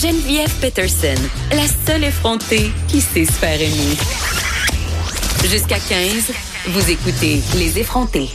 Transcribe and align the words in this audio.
Geneviève 0.00 0.50
Peterson, 0.62 1.20
la 1.50 1.66
seule 1.84 2.04
effrontée 2.04 2.70
qui 2.88 3.02
sait 3.02 3.26
se 3.26 3.44
aimer. 3.44 3.96
Jusqu'à 5.44 5.78
15, 5.78 6.32
vous 6.68 6.90
écoutez 6.90 7.42
Les 7.58 7.78
effrontés. 7.78 8.30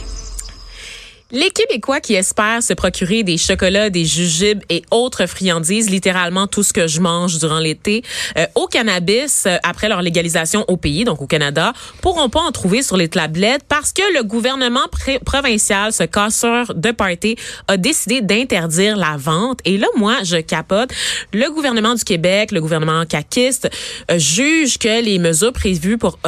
Les 1.32 1.50
Québécois 1.50 1.98
qui 1.98 2.14
espèrent 2.14 2.62
se 2.62 2.72
procurer 2.72 3.24
des 3.24 3.36
chocolats, 3.36 3.90
des 3.90 4.04
jujubes 4.04 4.62
et 4.70 4.84
autres 4.92 5.26
friandises, 5.26 5.90
littéralement 5.90 6.46
tout 6.46 6.62
ce 6.62 6.72
que 6.72 6.86
je 6.86 7.00
mange 7.00 7.38
durant 7.40 7.58
l'été, 7.58 8.04
euh, 8.38 8.46
au 8.54 8.68
cannabis 8.68 9.42
euh, 9.44 9.56
après 9.64 9.88
leur 9.88 10.02
légalisation 10.02 10.64
au 10.68 10.76
pays, 10.76 11.02
donc 11.02 11.20
au 11.20 11.26
Canada, 11.26 11.72
pourront 12.00 12.28
pas 12.28 12.42
en 12.42 12.52
trouver 12.52 12.80
sur 12.80 12.96
les 12.96 13.08
tablettes 13.08 13.64
parce 13.68 13.92
que 13.92 14.02
le 14.14 14.22
gouvernement 14.22 14.84
provincial, 15.24 15.92
ce 15.92 16.04
casseur 16.04 16.72
de 16.76 16.92
party, 16.92 17.34
a 17.66 17.76
décidé 17.76 18.20
d'interdire 18.20 18.96
la 18.96 19.16
vente. 19.16 19.58
Et 19.64 19.78
là, 19.78 19.88
moi, 19.96 20.18
je 20.22 20.36
capote. 20.36 20.90
Le 21.32 21.50
gouvernement 21.50 21.96
du 21.96 22.04
Québec, 22.04 22.52
le 22.52 22.60
gouvernement 22.60 23.04
caquiste, 23.04 23.68
euh, 24.12 24.18
juge 24.20 24.78
que 24.78 25.02
les 25.02 25.18
mesures 25.18 25.52
prévues 25.52 25.98
par 25.98 26.18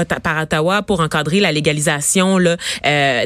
Ottawa 0.42 0.82
pour 0.82 0.98
encadrer 0.98 1.38
la 1.38 1.52
légalisation 1.52 2.36
là, 2.36 2.56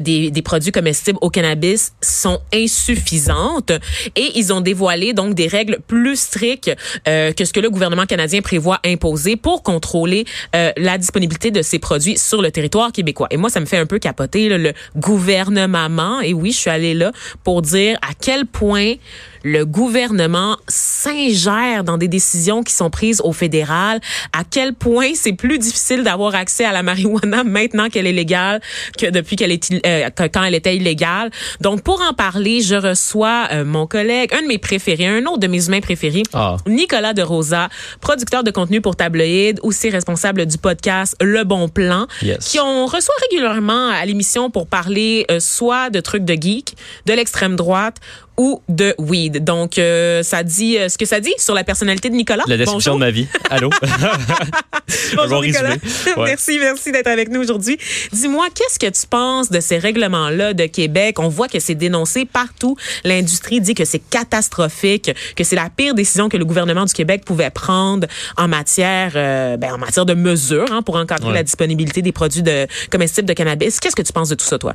des, 0.01 0.31
des 0.31 0.43
produits 0.43 0.71
comestibles 0.71 1.19
au 1.23 1.31
cannabis 1.31 1.62
sont 2.01 2.41
insuffisantes 2.53 3.73
et 4.17 4.33
ils 4.35 4.53
ont 4.53 4.61
dévoilé 4.61 5.13
donc 5.13 5.35
des 5.35 5.47
règles 5.47 5.79
plus 5.87 6.17
strictes 6.17 6.71
euh, 7.09 7.33
que 7.33 7.45
ce 7.45 7.53
que 7.53 7.61
le 7.61 7.71
gouvernement 7.71 8.07
canadien 8.07 8.41
prévoit 8.41 8.81
imposer 8.85 9.37
pour 9.37 9.63
contrôler 9.63 10.25
euh, 10.55 10.73
la 10.77 10.99
disponibilité 10.99 11.51
de 11.51 11.63
ces 11.63 11.79
produits 11.79 12.19
sur 12.19 12.43
le 12.43 12.51
territoire 12.51 12.93
québécois. 12.93 13.29
Et 13.31 13.37
moi, 13.37 13.51
ça 13.51 13.61
me 13.61 13.67
fait 13.67 13.79
un 13.79 13.87
peu 13.87 13.99
capoter 13.99 14.49
le 14.49 14.73
gouvernement. 14.97 16.21
Et 16.21 16.35
oui, 16.35 16.53
je 16.53 16.59
suis 16.59 16.71
allée 16.71 16.95
là 16.95 17.13
pour 17.45 17.63
dire 17.63 17.99
à 18.03 18.15
quel 18.19 18.47
point 18.47 18.95
le 19.43 19.65
gouvernement 19.65 20.57
s'ingère 20.69 21.85
dans 21.85 21.99
des 21.99 22.09
décisions 22.09 22.63
qui 22.63 22.73
sont 22.73 22.91
prises 22.91 23.21
au 23.25 23.33
fédéral, 23.33 24.01
à 24.33 24.45
quel 24.49 24.75
point 24.75 25.11
c'est 25.15 25.33
plus 25.33 25.59
difficile 25.59 26.03
d'avoir 26.03 26.35
accès 26.35 26.65
à 26.65 26.73
la 26.73 26.83
marijuana 26.83 27.45
maintenant 27.45 27.89
qu'elle 27.89 28.07
est 28.07 28.13
légale 28.13 28.61
que 28.99 29.07
depuis 29.07 29.37
qu'elle 29.37 29.53
est 29.53 29.73
euh, 29.87 30.11
quand 30.17 30.43
elle 30.45 30.55
était 30.55 30.77
illégale. 30.77 31.31
Donc 31.61 31.83
pour 31.83 32.01
en 32.03 32.13
parler, 32.15 32.61
je 32.61 32.75
reçois 32.75 33.49
euh, 33.53 33.65
mon 33.65 33.87
collègue, 33.87 34.33
un 34.35 34.43
de 34.43 34.47
mes 34.47 34.59
préférés, 34.59 35.07
un 35.07 35.25
autre 35.27 35.39
de 35.39 35.47
mes 35.47 35.67
humains 35.67 35.81
préférés, 35.81 36.23
ah. 36.33 36.57
Nicolas 36.67 37.15
de 37.15 37.23
Rosa, 37.23 37.69
producteur 38.01 38.45
de 38.45 38.51
contenu 38.51 38.81
pour 38.81 38.97
Tabloïd, 38.97 39.61
aussi 39.63 39.91
responsable 39.91 40.47
du 40.47 40.59
podcast 40.59 41.17
Le 41.21 41.45
Bon 41.45 41.69
Plan, 41.69 42.07
qui 42.41 42.61
on 42.61 42.87
reçoit 42.87 43.15
régulièrement 43.31 43.89
à 43.89 44.05
l'émission 44.05 44.51
pour 44.51 44.67
parler 44.67 45.27
euh, 45.31 45.41
soit 45.41 45.91
de 45.91 46.01
trucs 46.01 46.25
de 46.25 46.35
geek, 46.35 46.77
de 47.07 47.13
l'extrême 47.13 47.57
droite 47.57 47.97
ou 48.37 48.63
de 48.69 48.95
weed. 48.99 49.45
Donc, 49.45 49.79
euh, 49.79 50.23
ça 50.23 50.43
dit 50.43 50.79
euh, 50.79 50.89
ce 50.89 50.97
que 50.97 51.05
ça 51.05 51.21
dit 51.21 51.35
sur 51.39 51.55
la 51.55 51.65
personnalité 51.65 52.09
de 52.11 52.15
Nicolas. 52.15 52.45
La 52.47 52.57
description 52.57 52.95
de 52.95 53.01
ma 53.01 53.11
vie. 53.11 53.27
Allô? 53.51 53.71
Bonjour 55.17 55.43
Nicolas. 55.43 55.77
Merci, 56.17 56.59
merci 56.59 56.93
d'être 56.93 57.07
avec 57.07 57.31
nous 57.31 57.41
aujourd'hui. 57.41 57.79
Dis-moi, 58.13 58.47
qu'est-ce 58.55 58.79
que 58.79 58.91
tu 58.91 59.07
penses 59.07 59.51
de 59.51 59.61
ces 59.61 59.79
règlements-là 59.79 60.55
de 60.55 60.67
Québec? 60.67 61.19
On 61.19 61.29
voit 61.29 61.49
que 61.49 61.61
c'est 61.61 61.75
dénoncé 61.75 62.25
partout. 62.25 62.77
L'industrie 63.05 63.61
dit 63.61 63.75
que 63.75 63.85
c'est 63.85 63.99
catastrophique, 63.99 65.11
que 65.37 65.45
c'est 65.45 65.57
la 65.57 65.69
pire 65.75 65.95
décision 65.95 66.29
que 66.29 66.37
le 66.37 66.45
gouvernement 66.45 66.85
du 66.85 66.93
Québec 66.93 67.25
pouvait 67.25 67.51
prendre 67.51 68.07
en 68.37 68.49
matière, 68.49 69.13
euh, 69.15 69.57
ben, 69.57 69.75
en 69.75 69.79
matière 69.79 70.07
de 70.07 70.15
mesures 70.15 70.73
hein, 70.73 70.83
pour 70.83 70.97
encadrer 70.97 71.33
la 71.33 71.43
disponibilité 71.43 72.03
des 72.03 72.13
produits 72.13 72.43
de 72.43 72.67
comestibles 72.91 73.29
de 73.29 73.35
cannabis. 73.35 73.81
Qu'est-ce 73.81 73.97
que 73.97 74.03
tu 74.03 74.13
penses 74.13 74.31
de 74.31 74.35
tout 74.35 74.45
ça, 74.45 74.59
toi? 74.59 74.75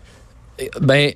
Ben, 0.81 1.11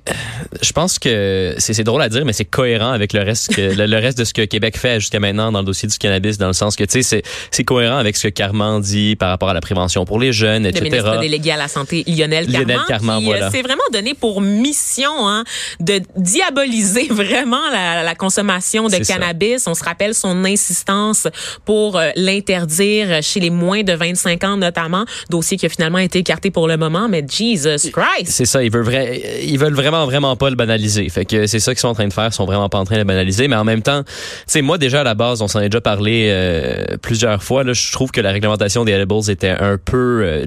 je 0.62 0.72
pense 0.72 1.00
que 1.00 1.56
c'est 1.58 1.82
drôle 1.82 2.02
à 2.02 2.08
dire, 2.08 2.24
mais 2.24 2.32
c'est 2.32 2.44
cohérent 2.44 2.92
avec 2.92 3.12
le 3.12 3.22
reste, 3.22 3.54
que, 3.54 3.60
le, 3.60 3.96
reste 3.96 4.18
de 4.18 4.24
ce 4.24 4.32
que 4.32 4.42
Québec 4.42 4.76
fait 4.76 5.00
jusqu'à 5.00 5.18
maintenant 5.18 5.50
dans 5.50 5.60
le 5.60 5.64
dossier 5.64 5.88
du 5.88 5.98
cannabis, 5.98 6.38
dans 6.38 6.46
le 6.46 6.52
sens 6.52 6.76
que, 6.76 6.84
tu 6.84 7.02
sais, 7.02 7.22
c'est 7.50 7.64
cohérent 7.64 7.96
avec 7.96 8.16
ce 8.16 8.28
que 8.28 8.32
Carman 8.32 8.80
dit 8.80 9.16
par 9.16 9.30
rapport 9.30 9.48
à 9.48 9.54
la 9.54 9.60
prévention 9.60 10.04
pour 10.04 10.20
les 10.20 10.32
jeunes, 10.32 10.64
etc. 10.66 10.84
Le 10.84 10.90
ministre 10.90 11.20
délégué 11.20 11.50
à 11.50 11.56
la 11.56 11.66
santé, 11.66 12.04
Lionel 12.06 12.50
Lionel 12.50 12.80
Carman 12.86 13.20
qui 13.20 13.32
euh, 13.32 13.50
s'est 13.50 13.62
vraiment 13.62 13.82
donné 13.92 14.14
pour 14.14 14.40
mission 14.40 15.28
hein, 15.28 15.42
de 15.80 16.00
diaboliser 16.16 17.08
vraiment 17.10 17.70
la, 17.72 18.04
la 18.04 18.14
consommation 18.14 18.88
de 18.88 18.96
cannabis. 18.98 19.66
On 19.66 19.74
se 19.74 19.82
rappelle 19.82 20.14
son 20.14 20.44
insistance 20.44 21.26
pour 21.64 21.98
euh, 21.98 22.10
l'interdire 22.14 23.22
chez 23.22 23.40
les 23.40 23.50
moins 23.50 23.82
de 23.82 23.92
25 23.92 24.44
ans, 24.44 24.56
notamment, 24.56 25.04
dossier 25.30 25.56
qui 25.56 25.66
a 25.66 25.68
finalement 25.68 25.98
été 25.98 26.20
écarté 26.20 26.50
pour 26.52 26.68
le 26.68 26.76
moment, 26.76 27.08
mais 27.08 27.24
Jesus 27.28 27.90
Christ! 27.90 28.26
C'est 28.26 28.46
ça, 28.46 28.62
il 28.62 28.70
veut 28.70 28.82
vrai 28.82 29.31
ils 29.42 29.58
veulent 29.58 29.74
vraiment, 29.74 30.06
vraiment 30.06 30.36
pas 30.36 30.50
le 30.50 30.56
banaliser. 30.56 31.08
Fait 31.08 31.24
que 31.24 31.46
c'est 31.46 31.60
ça 31.60 31.72
qu'ils 31.72 31.80
sont 31.80 31.88
en 31.88 31.94
train 31.94 32.08
de 32.08 32.12
faire. 32.12 32.28
Ils 32.28 32.32
sont 32.32 32.44
vraiment 32.44 32.68
pas 32.68 32.78
en 32.78 32.84
train 32.84 32.96
de 32.96 33.00
le 33.00 33.06
banaliser. 33.06 33.48
Mais 33.48 33.56
en 33.56 33.64
même 33.64 33.82
temps, 33.82 34.02
tu 34.04 34.12
sais, 34.46 34.62
moi, 34.62 34.78
déjà, 34.78 35.00
à 35.00 35.04
la 35.04 35.14
base, 35.14 35.42
on 35.42 35.48
s'en 35.48 35.60
est 35.60 35.68
déjà 35.68 35.80
parlé 35.80 36.28
euh, 36.30 36.96
plusieurs 37.00 37.42
fois. 37.42 37.64
Là, 37.64 37.72
je 37.72 37.92
trouve 37.92 38.10
que 38.10 38.20
la 38.20 38.32
réglementation 38.32 38.84
des 38.84 38.92
edibles 38.92 39.30
était 39.30 39.50
un 39.50 39.78
peu... 39.78 40.46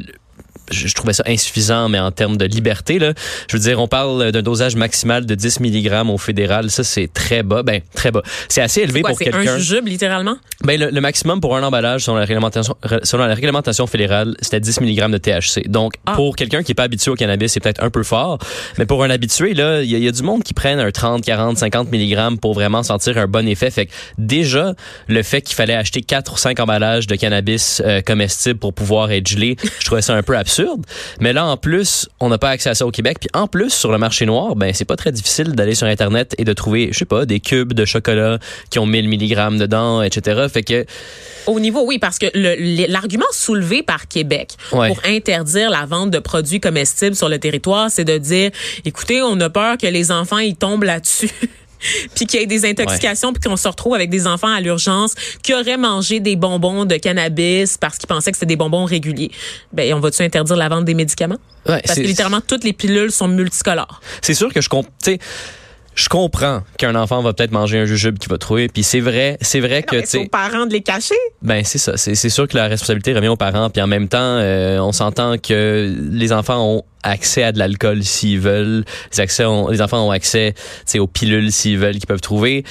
Je, 0.72 0.94
trouvais 0.94 1.14
ça 1.14 1.24
insuffisant, 1.28 1.90
mais 1.90 2.00
en 2.00 2.12
termes 2.12 2.38
de 2.38 2.46
liberté, 2.46 3.00
là, 3.00 3.14
je 3.50 3.58
veux 3.58 3.62
dire, 3.62 3.80
on 3.80 3.88
parle 3.88 4.31
d'un 4.31 4.42
dosage 4.42 4.76
maximal 4.76 5.26
de 5.26 5.36
10 5.36 5.59
mg 5.59 6.09
au 6.09 6.18
fédéral. 6.18 6.70
Ça, 6.70 6.84
c'est 6.84 7.12
très 7.12 7.44
bas. 7.44 7.64
Ben, 7.64 7.81
très 7.94 8.12
bas. 8.12 8.22
C'est 8.50 8.62
assez 8.62 8.81
élevé 8.81 9.02
pour 9.02 9.18
quelqu'un. 9.18 9.42
C'est 9.44 9.50
un 9.50 9.58
jujube, 9.58 9.88
littéralement? 9.88 10.38
Ben, 10.64 10.80
le, 10.80 11.02
maximum 11.02 11.42
pour 11.42 11.56
un 11.56 11.64
emballage, 11.64 12.06
selon 12.06 12.18
la 12.18 12.26
réglementation, 12.26 12.76
selon 13.03 13.26
la 13.26 13.36
réglementation 13.36 13.88
fédérale, 13.88 14.36
c'était 14.42 14.59
10 14.59 14.81
mg 14.81 15.12
de 15.12 15.18
THC. 15.18 15.68
Donc, 15.68 15.94
ah. 16.06 16.14
pour 16.14 16.36
quelqu'un 16.36 16.64
qui 16.64 16.72
est 16.72 16.76
pas 16.76 16.84
habitué 16.84 17.12
au 17.12 17.16
cannabis, 17.16 17.52
c'est 17.52 17.59
peut-être 17.59 17.84
un 17.84 17.90
peu 17.90 18.03
fort. 18.03 18.40
Mais 18.78 18.86
pour 18.86 19.03
un 19.03 19.09
habitué, 19.09 19.53
là, 19.53 19.82
il 19.82 19.90
y, 19.90 20.08
a 20.08 20.12
du 20.12 20.24
monde 20.24 20.44
qui 20.44 20.53
prennent 20.53 20.80
un 20.80 20.92
30, 20.92 21.24
40, 21.24 21.58
50 21.58 21.92
mg 21.92 22.40
pour 22.40 22.53
vraiment 22.53 22.84
sentir 22.84 23.18
un 23.18 23.28
bon 23.28 23.47
effet. 23.47 23.70
Fait 23.70 23.86
que 23.86 23.92
déjà, 24.18 24.74
le 25.08 25.24
fait 25.24 25.42
qu'il 25.42 25.56
fallait 25.56 25.76
acheter 25.76 26.02
4 26.02 26.34
ou 26.34 26.38
5 26.38 26.59
emballages 26.59 27.08
de 27.08 27.16
cannabis 27.16 27.82
euh, 27.86 28.02
comestibles 28.02 28.59
pour 28.59 28.74
pouvoir 28.74 29.12
être 29.12 29.28
gelé, 29.28 29.58
je 29.80 29.86
trouvais 29.86 30.02
ça 30.02 30.14
un 30.14 30.24
peu 30.24 30.38
absurde 30.38 30.54
mais 31.19 31.33
là, 31.33 31.45
en 31.45 31.57
plus, 31.57 32.09
on 32.19 32.29
n'a 32.29 32.38
pas 32.38 32.49
accès 32.49 32.69
à 32.69 32.75
ça 32.75 32.85
au 32.85 32.91
Québec. 32.91 33.17
Puis 33.19 33.29
en 33.33 33.47
plus, 33.47 33.71
sur 33.71 33.91
le 33.91 33.97
marché 33.97 34.25
noir, 34.25 34.55
ben 34.55 34.73
c'est 34.73 34.85
pas 34.85 34.95
très 34.95 35.11
difficile 35.11 35.53
d'aller 35.53 35.75
sur 35.75 35.88
Internet 35.88 36.35
et 36.38 36.43
de 36.43 36.53
trouver, 36.53 36.89
je 36.91 36.99
sais 36.99 37.05
pas, 37.05 37.25
des 37.25 37.39
cubes 37.39 37.73
de 37.73 37.85
chocolat 37.85 38.39
qui 38.69 38.79
ont 38.79 38.85
1000 38.85 39.07
mg 39.09 39.57
dedans, 39.57 40.01
etc. 40.01 40.47
Fait 40.51 40.63
que... 40.63 40.85
Au 41.47 41.59
niveau, 41.59 41.85
oui, 41.85 41.99
parce 41.99 42.17
que 42.17 42.25
l'argument 42.91 43.25
soulevé 43.31 43.83
par 43.83 44.07
Québec 44.07 44.53
pour 44.69 44.99
interdire 45.05 45.69
la 45.69 45.85
vente 45.85 46.11
de 46.11 46.19
produits 46.19 46.59
comestibles 46.59 47.16
sur 47.16 47.29
le 47.29 47.37
territoire, 47.37 47.91
c'est 47.91 48.05
de 48.05 48.17
dire, 48.17 48.51
écoutez, 48.83 49.22
on 49.22 49.39
a 49.39 49.49
peur 49.49 49.77
que 49.77 49.87
les 49.87 50.11
enfants, 50.11 50.39
ils 50.39 50.55
tombent 50.55 50.83
là-dessus. 50.83 51.29
puis 52.16 52.25
qu'il 52.25 52.40
y 52.40 52.44
ait 52.44 52.47
des 52.47 52.66
intoxications, 52.66 53.34
puis 53.34 53.41
qu'on 53.41 53.58
se 53.58 53.68
retrouve 53.68 53.96
avec 53.96 54.09
des 54.09 54.28
enfants 54.28 54.53
à 54.53 54.62
l'urgence 54.62 55.13
qui 55.44 55.53
auraient 55.53 55.78
mangé 55.78 56.19
des 56.19 56.36
bonbons 56.36 56.86
de 56.86 56.96
cannabis 56.96 57.78
parce 57.78 57.97
qu'ils 57.97 58.08
pensaient 58.08 58.31
que 58.31 58.38
c'était 58.38 58.46
des 58.47 58.56
bonbons 58.56 58.86
réguliers. 58.86 59.31
Ben, 59.74 59.94
on 59.94 60.00
va-tu 60.00 60.22
interdire 60.24 60.56
la 60.56 60.69
vente 60.69 60.85
des 60.85 60.94
médicaments? 60.94 61.38
parce 61.66 61.96
que 61.96 62.02
littéralement, 62.02 62.41
toutes 62.41 62.64
les 62.64 62.74
pilules 62.74 63.12
sont 63.12 63.28
multicolores. 63.28 64.00
C'est 64.22 64.35
sûr 64.35 64.53
que 64.53 64.62
je 64.62 64.69
comprends 64.69 64.91
je 65.95 66.09
comprends 66.09 66.61
qu'un 66.78 66.95
enfant 66.95 67.22
va 67.22 67.33
peut-être 67.33 67.51
manger 67.51 67.79
un 67.79 67.85
jujube 67.85 68.19
qu'il 68.19 68.29
va 68.29 68.38
trouver 68.38 68.67
puis 68.67 68.83
c'est 68.83 69.00
vrai 69.00 69.38
c'est 69.41 69.61
vrai 69.61 69.81
que 69.81 70.06
c'est 70.06 70.19
aux 70.19 70.28
parents 70.28 70.66
de 70.66 70.73
les 70.73 70.81
cacher 70.81 71.16
ben 71.41 71.63
c'est 71.63 71.78
ça 71.78 71.97
c'est 71.97 72.29
sûr 72.29 72.47
que 72.47 72.57
la 72.57 72.67
responsabilité 72.67 73.13
revient 73.13 73.29
aux 73.29 73.38
parents 73.38 73.69
puis 73.69 73.81
en 73.81 73.88
même 73.88 74.07
temps 74.07 74.17
euh, 74.19 74.78
on 74.79 74.91
s'entend 74.91 75.38
que 75.38 75.94
les 76.11 76.34
enfants 76.34 76.75
ont 76.75 76.84
accès 77.03 77.44
à 77.44 77.51
de 77.51 77.59
l'alcool 77.59 78.03
s'ils 78.03 78.39
veulent 78.39 78.84
les 79.13 79.19
accès 79.19 79.45
les 79.69 79.81
enfants 79.81 80.05
ont 80.05 80.11
accès 80.11 80.53
aux 80.97 81.07
pilules 81.07 81.51
s'ils 81.51 81.78
veulent 81.78 81.95
qu'ils 81.95 82.07
peuvent 82.07 82.22
trouver 82.22 82.63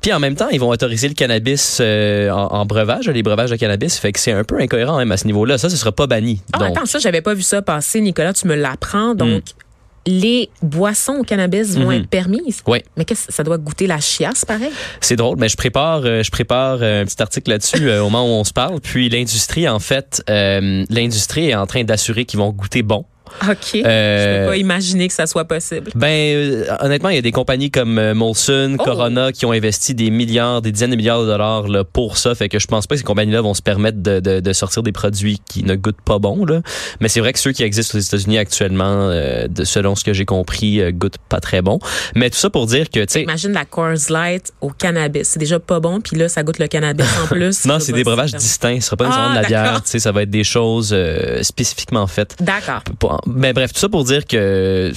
puis 0.00 0.12
en 0.12 0.20
même 0.20 0.36
temps, 0.36 0.48
ils 0.48 0.60
vont 0.60 0.68
autoriser 0.68 1.08
le 1.08 1.14
cannabis 1.14 1.78
euh, 1.80 2.30
en, 2.30 2.64
breuvage, 2.66 3.08
les 3.08 3.24
breuvages 3.24 3.50
de 3.50 3.56
cannabis. 3.56 3.98
Fait 3.98 4.12
que 4.12 4.20
c'est 4.20 4.30
un 4.30 4.44
peu 4.44 4.60
incohérent 4.60 4.96
même 4.96 5.10
à 5.10 5.16
ce 5.16 5.26
niveau-là. 5.26 5.58
Ça, 5.58 5.68
ce 5.68 5.76
sera 5.76 5.90
pas 5.90 6.06
banni. 6.06 6.40
Ah, 6.52 6.66
attends, 6.66 6.86
ça, 6.86 7.00
j'avais 7.00 7.20
pas 7.20 7.34
vu 7.34 7.42
ça 7.42 7.62
passer, 7.62 8.00
Nicolas. 8.00 8.32
Tu 8.32 8.46
me 8.46 8.54
l'apprends. 8.54 9.16
Donc, 9.16 9.42
hmm 9.42 9.67
les 10.08 10.48
boissons 10.62 11.16
au 11.20 11.22
cannabis 11.22 11.76
vont 11.76 11.90
mhm. 11.90 12.00
être 12.00 12.08
permises. 12.08 12.62
Oui. 12.66 12.82
Mais 12.96 13.04
qu'est-ce 13.04 13.30
ça 13.30 13.44
doit 13.44 13.58
goûter 13.58 13.86
la 13.86 14.00
chiasse 14.00 14.44
pareil? 14.44 14.70
C'est 15.02 15.16
drôle, 15.16 15.36
mais 15.38 15.50
je 15.50 15.56
prépare 15.56 16.00
euh, 16.04 16.22
je 16.22 16.30
prépare 16.30 16.78
euh, 16.80 17.02
un 17.02 17.04
petit 17.04 17.20
article 17.20 17.50
là-dessus 17.50 17.76
euh, 17.90 18.00
au 18.00 18.08
moment 18.08 18.24
où 18.24 18.40
on 18.40 18.44
se 18.44 18.54
parle, 18.54 18.80
puis 18.80 19.10
l'industrie 19.10 19.68
en 19.68 19.78
fait 19.78 20.22
l'industrie 20.26 21.50
est 21.50 21.54
en 21.54 21.66
train 21.66 21.84
d'assurer 21.84 22.24
qu'ils 22.24 22.38
vont 22.38 22.50
goûter 22.50 22.82
bon. 22.82 23.04
OK. 23.48 23.74
Euh, 23.74 24.34
je 24.34 24.40
peux 24.40 24.50
pas 24.50 24.56
imaginer 24.56 25.08
que 25.08 25.14
ça 25.14 25.26
soit 25.26 25.44
possible. 25.44 25.90
Ben, 25.94 26.06
euh, 26.08 26.64
honnêtement, 26.80 27.08
il 27.08 27.16
y 27.16 27.18
a 27.18 27.22
des 27.22 27.32
compagnies 27.32 27.70
comme 27.70 27.98
euh, 27.98 28.14
Molson, 28.14 28.76
oh. 28.78 28.82
Corona 28.82 29.32
qui 29.32 29.46
ont 29.46 29.52
investi 29.52 29.94
des 29.94 30.10
milliards, 30.10 30.62
des 30.62 30.72
dizaines 30.72 30.90
de 30.90 30.96
milliards 30.96 31.22
de 31.22 31.26
dollars 31.26 31.68
là, 31.68 31.84
pour 31.84 32.18
ça. 32.18 32.34
Fait 32.34 32.48
que 32.48 32.58
je 32.58 32.66
pense 32.66 32.86
pas 32.86 32.94
que 32.94 33.00
ces 33.00 33.04
compagnies-là 33.04 33.40
vont 33.40 33.54
se 33.54 33.62
permettre 33.62 33.98
de, 34.02 34.20
de, 34.20 34.40
de, 34.40 34.52
sortir 34.52 34.82
des 34.82 34.92
produits 34.92 35.40
qui 35.48 35.62
ne 35.64 35.74
goûtent 35.74 36.00
pas 36.04 36.18
bon. 36.18 36.44
Là. 36.44 36.62
Mais 37.00 37.08
c'est 37.08 37.20
vrai 37.20 37.32
que 37.32 37.38
ceux 37.38 37.52
qui 37.52 37.62
existent 37.62 37.98
aux 37.98 38.00
États-Unis 38.00 38.38
actuellement, 38.38 39.08
de, 39.08 39.64
selon 39.64 39.94
ce 39.94 40.04
que 40.04 40.12
j'ai 40.12 40.24
compris, 40.24 40.92
goûtent 40.92 41.18
pas 41.28 41.40
très 41.40 41.62
bon. 41.62 41.78
Mais 42.14 42.30
tout 42.30 42.38
ça 42.38 42.50
pour 42.50 42.66
dire 42.66 42.90
que, 42.90 43.00
tu 43.00 43.06
sais... 43.08 43.22
Imagine 43.22 43.52
la 43.52 43.64
Coors 43.64 44.10
Light 44.10 44.52
au 44.60 44.70
cannabis. 44.70 45.28
C'est 45.28 45.38
déjà 45.38 45.58
pas 45.58 45.80
bon, 45.80 46.00
puis 46.00 46.16
là, 46.16 46.28
ça 46.28 46.42
goûte 46.42 46.58
le 46.58 46.68
cannabis 46.68 47.06
en 47.22 47.26
plus. 47.34 47.64
non, 47.64 47.78
c'est 47.78 47.92
des 47.92 48.04
breuvages 48.04 48.34
distincts. 48.34 48.80
Ce 48.80 48.86
sera 48.86 48.96
pas 48.96 49.06
nécessairement 49.06 49.34
ah, 49.34 49.38
de 49.38 49.42
la 49.42 49.48
bière. 49.48 49.82
Tu 49.82 49.90
sais, 49.90 49.98
ça 49.98 50.12
va 50.12 50.22
être 50.22 50.30
des 50.30 50.44
choses 50.44 50.96
spécifiquement 51.42 52.06
faites. 52.06 52.36
D'accord 52.40 52.82
mais 53.26 53.52
bref, 53.52 53.72
tout 53.72 53.80
ça 53.80 53.88
pour 53.88 54.04
dire 54.04 54.26
que 54.26 54.92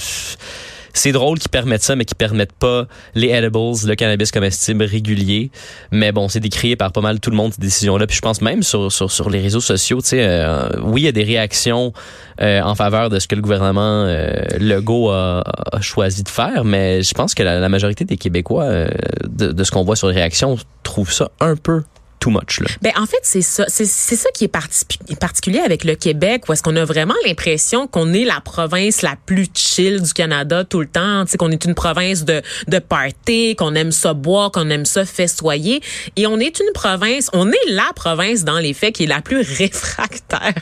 c'est 0.94 1.12
drôle 1.12 1.38
qu'ils 1.38 1.50
permettent 1.50 1.82
ça, 1.82 1.96
mais 1.96 2.04
qu'ils 2.04 2.16
permettent 2.16 2.52
pas 2.52 2.86
les 3.14 3.28
edibles, 3.28 3.52
le 3.86 3.94
cannabis 3.94 4.30
comestible 4.30 4.84
régulier. 4.84 5.50
Mais 5.90 6.12
bon, 6.12 6.28
c'est 6.28 6.40
décrié 6.40 6.76
par 6.76 6.92
pas 6.92 7.00
mal 7.00 7.20
tout 7.20 7.30
le 7.30 7.36
monde, 7.36 7.52
ces 7.54 7.60
décisions-là. 7.60 8.06
Puis 8.06 8.16
je 8.16 8.20
pense 8.20 8.40
même 8.42 8.62
sur, 8.62 8.92
sur, 8.92 9.30
les 9.30 9.40
réseaux 9.40 9.60
sociaux, 9.60 10.00
tu 10.02 10.08
sais, 10.08 10.22
euh, 10.22 10.68
oui, 10.82 11.02
il 11.02 11.04
y 11.04 11.08
a 11.08 11.12
des 11.12 11.24
réactions 11.24 11.92
euh, 12.40 12.60
en 12.60 12.74
faveur 12.74 13.08
de 13.10 13.18
ce 13.18 13.26
que 13.26 13.34
le 13.34 13.42
gouvernement 13.42 14.04
euh, 14.06 14.32
Legault 14.58 15.10
a, 15.10 15.42
choisi 15.80 16.22
de 16.22 16.28
faire, 16.28 16.64
mais 16.64 17.02
je 17.02 17.14
pense 17.14 17.34
que 17.34 17.42
la, 17.42 17.58
la 17.58 17.68
majorité 17.68 18.04
des 18.04 18.16
Québécois, 18.16 18.64
euh, 18.64 18.88
de, 19.26 19.52
de 19.52 19.64
ce 19.64 19.70
qu'on 19.70 19.84
voit 19.84 19.96
sur 19.96 20.08
les 20.08 20.14
réactions, 20.14 20.56
trouvent 20.82 21.12
ça 21.12 21.30
un 21.40 21.56
peu 21.56 21.82
too 22.22 22.30
much. 22.30 22.60
Là. 22.60 22.68
Ben, 22.82 22.92
en 22.96 23.06
fait, 23.06 23.18
c'est 23.22 23.42
ça. 23.42 23.64
C'est, 23.66 23.84
c'est 23.84 24.14
ça 24.14 24.30
qui 24.32 24.44
est 24.44 24.48
parti, 24.48 24.86
particulier 25.18 25.58
avec 25.58 25.82
le 25.82 25.96
Québec, 25.96 26.48
où 26.48 26.52
est-ce 26.52 26.62
qu'on 26.62 26.76
a 26.76 26.84
vraiment 26.84 27.14
l'impression 27.26 27.88
qu'on 27.88 28.12
est 28.12 28.24
la 28.24 28.40
province 28.40 29.02
la 29.02 29.16
plus 29.26 29.48
chill 29.52 30.00
du 30.00 30.12
Canada 30.12 30.62
tout 30.62 30.80
le 30.80 30.86
temps, 30.86 31.24
tu 31.24 31.32
sais, 31.32 31.36
qu'on 31.36 31.50
est 31.50 31.64
une 31.64 31.74
province 31.74 32.24
de, 32.24 32.40
de 32.68 32.78
party, 32.78 33.56
qu'on 33.56 33.74
aime 33.74 33.90
ça 33.90 34.14
boire, 34.14 34.52
qu'on 34.52 34.70
aime 34.70 34.84
ça 34.84 35.04
festoyer. 35.04 35.82
Et 36.14 36.28
on 36.28 36.38
est 36.38 36.60
une 36.60 36.72
province, 36.74 37.28
on 37.32 37.50
est 37.50 37.70
la 37.70 37.90
province 37.96 38.44
dans 38.44 38.60
les 38.60 38.72
faits 38.72 38.94
qui 38.94 39.04
est 39.04 39.08
la 39.08 39.20
plus 39.20 39.40
réfractaire 39.58 40.54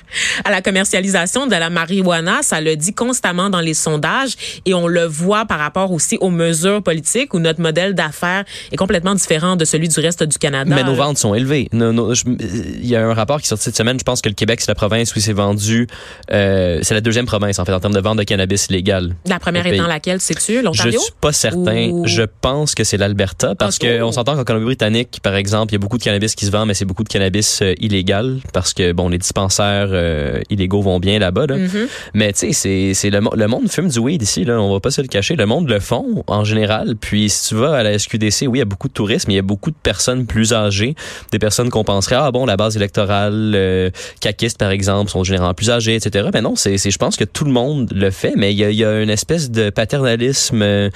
à 0.45 0.51
la 0.51 0.62
commercialisation 0.62 1.47
de 1.47 1.57
la 1.57 1.69
marijuana. 1.69 2.43
Ça 2.43 2.62
le 2.62 2.75
dit 2.75 2.95
constamment 2.95 3.51
dans 3.51 3.61
les 3.61 3.75
sondages 3.75 4.62
et 4.65 4.73
on 4.73 4.87
le 4.87 5.05
voit 5.05 5.45
par 5.45 5.59
rapport 5.59 5.93
aussi 5.93 6.17
aux 6.23 6.31
mesures 6.31 6.83
politiques 6.83 7.35
où 7.35 7.39
notre 7.39 7.61
modèle 7.61 7.95
d'affaires 7.95 8.45
est 8.73 8.77
complètement 8.77 9.15
différent 9.15 9.57
de 9.57 9.67
celui 9.67 9.89
du 9.89 10.01
reste 10.01 10.23
du 10.23 10.39
Canada. 10.39 10.75
Mais 10.75 10.85
nos 10.85 10.95
ventes 10.95 11.19
sont 11.19 11.35
élevées 11.35 11.50
il 11.50 12.87
y 12.87 12.97
a 12.97 13.05
un 13.05 13.14
rapport 13.14 13.38
qui 13.38 13.47
est 13.47 13.49
sorti 13.49 13.64
cette 13.64 13.76
semaine. 13.76 13.99
Je 13.99 14.05
pense 14.05 14.20
que 14.20 14.29
le 14.29 14.35
Québec, 14.35 14.61
c'est 14.61 14.70
la 14.70 14.75
province 14.75 15.14
où 15.14 15.20
c'est 15.20 15.32
vendu. 15.32 15.87
Euh, 16.32 16.81
c'est 16.82 16.94
la 16.94 17.00
deuxième 17.00 17.26
province, 17.26 17.58
en 17.58 17.64
fait, 17.64 17.73
en 17.73 17.81
termes 17.81 17.94
de 17.94 18.00
vente 18.00 18.19
de 18.19 18.25
cannabis 18.25 18.70
légal. 18.70 19.14
La 19.26 19.38
première 19.38 19.67
étant 19.67 19.87
laquelle, 19.87 20.20
sais-tu? 20.20 20.62
L'Ontario? 20.62 20.93
Je 20.93 20.99
suis 20.99 21.12
pas 21.20 21.32
certain. 21.32 21.91
Ou... 21.91 22.06
Je 22.06 22.23
pense 22.41 22.75
que 22.75 22.85
c'est 22.85 22.97
l'Alberta 22.97 23.55
parce 23.55 23.76
okay. 23.76 23.99
qu'on 23.99 24.12
s'entend 24.12 24.37
qu'en 24.37 24.44
Colombie-Britannique, 24.44 25.20
par 25.23 25.35
exemple, 25.35 25.73
il 25.73 25.75
y 25.75 25.76
a 25.76 25.81
beaucoup 25.81 25.99
de 25.99 26.02
cannabis 26.02 26.35
qui 26.35 26.47
se 26.47 26.50
vend, 26.50 26.67
mais 26.67 26.75
c'est 26.75 26.85
beaucoup 26.85 27.05
de 27.05 27.08
cannabis 27.08 27.61
euh, 27.62 27.75
illégal 27.81 28.38
parce 28.52 28.73
que, 28.75 28.93
bon, 28.93 29.08
les 29.08 29.19
dispensaires 29.19 29.88
euh, 29.91 30.41
illégaux 30.50 30.82
vont 30.82 31.00
bien 31.00 31.19
là-bas. 31.19 31.47
Là. 31.47 31.56
Mm 31.56 31.67
-hmm. 31.67 31.88
Mais 32.14 32.32
tu 32.32 32.52
sais, 32.52 32.94
c'est 32.94 33.11
le, 33.11 33.20
le 33.37 33.47
monde 33.47 33.69
fume 33.70 33.88
du 33.88 33.99
weed 33.99 34.23
ici. 34.23 34.44
Là, 34.44 34.61
on 34.61 34.73
va 34.73 34.81
pas 34.81 34.91
se 34.91 35.02
le 35.02 35.08
cacher. 35.08 35.37
Le 35.37 35.47
monde 35.47 35.69
le 35.69 35.81
font 35.81 36.25
en 36.26 36.44
général. 36.44 36.97
Puis 36.97 37.29
si 37.31 37.49
tu 37.49 37.55
vas 37.56 37.75
à 37.75 37.82
la 37.82 37.99
SQDC, 37.99 38.47
oui, 38.47 38.58
il 38.58 38.58
y 38.58 38.62
a 38.62 38.64
beaucoup 38.64 38.88
de 38.88 38.93
touristes, 38.93 39.26
mais 39.26 39.35
il 39.35 39.37
y 39.37 39.41
a 39.47 39.49
beaucoup 39.55 39.70
de 39.70 39.82
personnes 39.82 40.26
plus 40.26 40.52
âgées, 40.52 40.94
des 41.32 41.38
personnes 41.41 41.71
qu'on 41.71 41.85
penserait 41.85 42.17
ah 42.17 42.31
bon 42.31 42.47
la 42.47 42.57
base 42.57 42.77
électorale 42.77 43.53
euh, 43.55 43.91
caquiste 44.21 44.59
par 44.59 44.71
exemple 44.71 45.11
sont 45.11 45.25
généralement 45.25 45.55
plus 45.55 45.71
âgées 45.71 45.97
etc. 45.97 46.29
Mais 46.33 46.43
non, 46.43 46.55
c'est 46.57 46.79
je 46.79 46.99
pense 46.99 47.17
que 47.17 47.25
tout 47.25 47.45
le 47.45 47.53
monde 47.53 47.91
le 47.93 48.11
fait, 48.11 48.35
mais 48.37 48.53
il 48.53 48.59
y 48.59 48.65
a, 48.65 48.71
y 48.71 48.85
a 48.85 49.01
une 49.01 49.11
espèce 49.11 49.51
de 49.51 49.71
paternalisme. 49.71 50.63
Euh, 50.63 50.91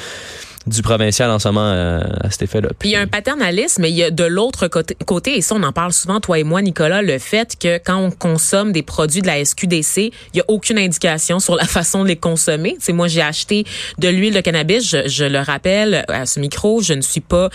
du 0.67 0.83
provincial 0.83 1.31
en 1.31 1.39
ce 1.39 1.49
moment 1.49 1.69
à, 1.69 2.27
à 2.27 2.31
cet 2.31 2.43
effet-là. 2.43 2.71
Puis 2.79 2.91
il 2.91 2.93
y 2.93 2.97
a 2.97 3.01
un 3.01 3.07
paternalisme, 3.07 3.83
mais 3.83 3.91
il 3.91 3.97
y 3.97 4.03
a 4.03 4.11
de 4.11 4.25
l'autre 4.25 4.69
côté, 4.69 4.97
côté, 5.07 5.37
et 5.37 5.43
ça 5.43 5.55
on 5.55 5.63
en 5.63 5.73
parle 5.73 5.93
souvent, 5.93 6.21
toi 6.21 6.39
et 6.39 6.45
moi, 6.45 6.63
Nicolas, 6.63 7.03
le 7.03 7.19
fait 7.19 7.57
que 7.59 7.79
quand 7.79 7.97
on 7.97 8.11
consomme 8.11 8.73
des 8.73 8.83
produits 8.83 9.23
de 9.23 9.27
la 9.27 9.45
SQDC, 9.45 9.97
il 10.33 10.37
y 10.37 10.41
a 10.41 10.45
aucune 10.49 10.79
indication 10.79 11.39
sur 11.41 11.57
la 11.57 11.65
façon 11.79 12.03
de 12.03 12.09
les 12.09 12.17
consommer. 12.17 12.77
C'est 12.81 12.93
moi 12.93 13.09
j'ai 13.09 13.23
acheté 13.23 13.65
de 13.99 14.09
l'huile 14.09 14.35
de 14.35 14.41
cannabis, 14.41 14.89
je, 14.89 15.09
je, 15.09 15.25
le 15.25 15.41
rappelle 15.41 16.05
à 16.09 16.27
ce 16.27 16.41
micro, 16.41 16.81
je 16.81 16.95
ne 16.95 17.01
suis 17.03 17.21
pas 17.21 17.51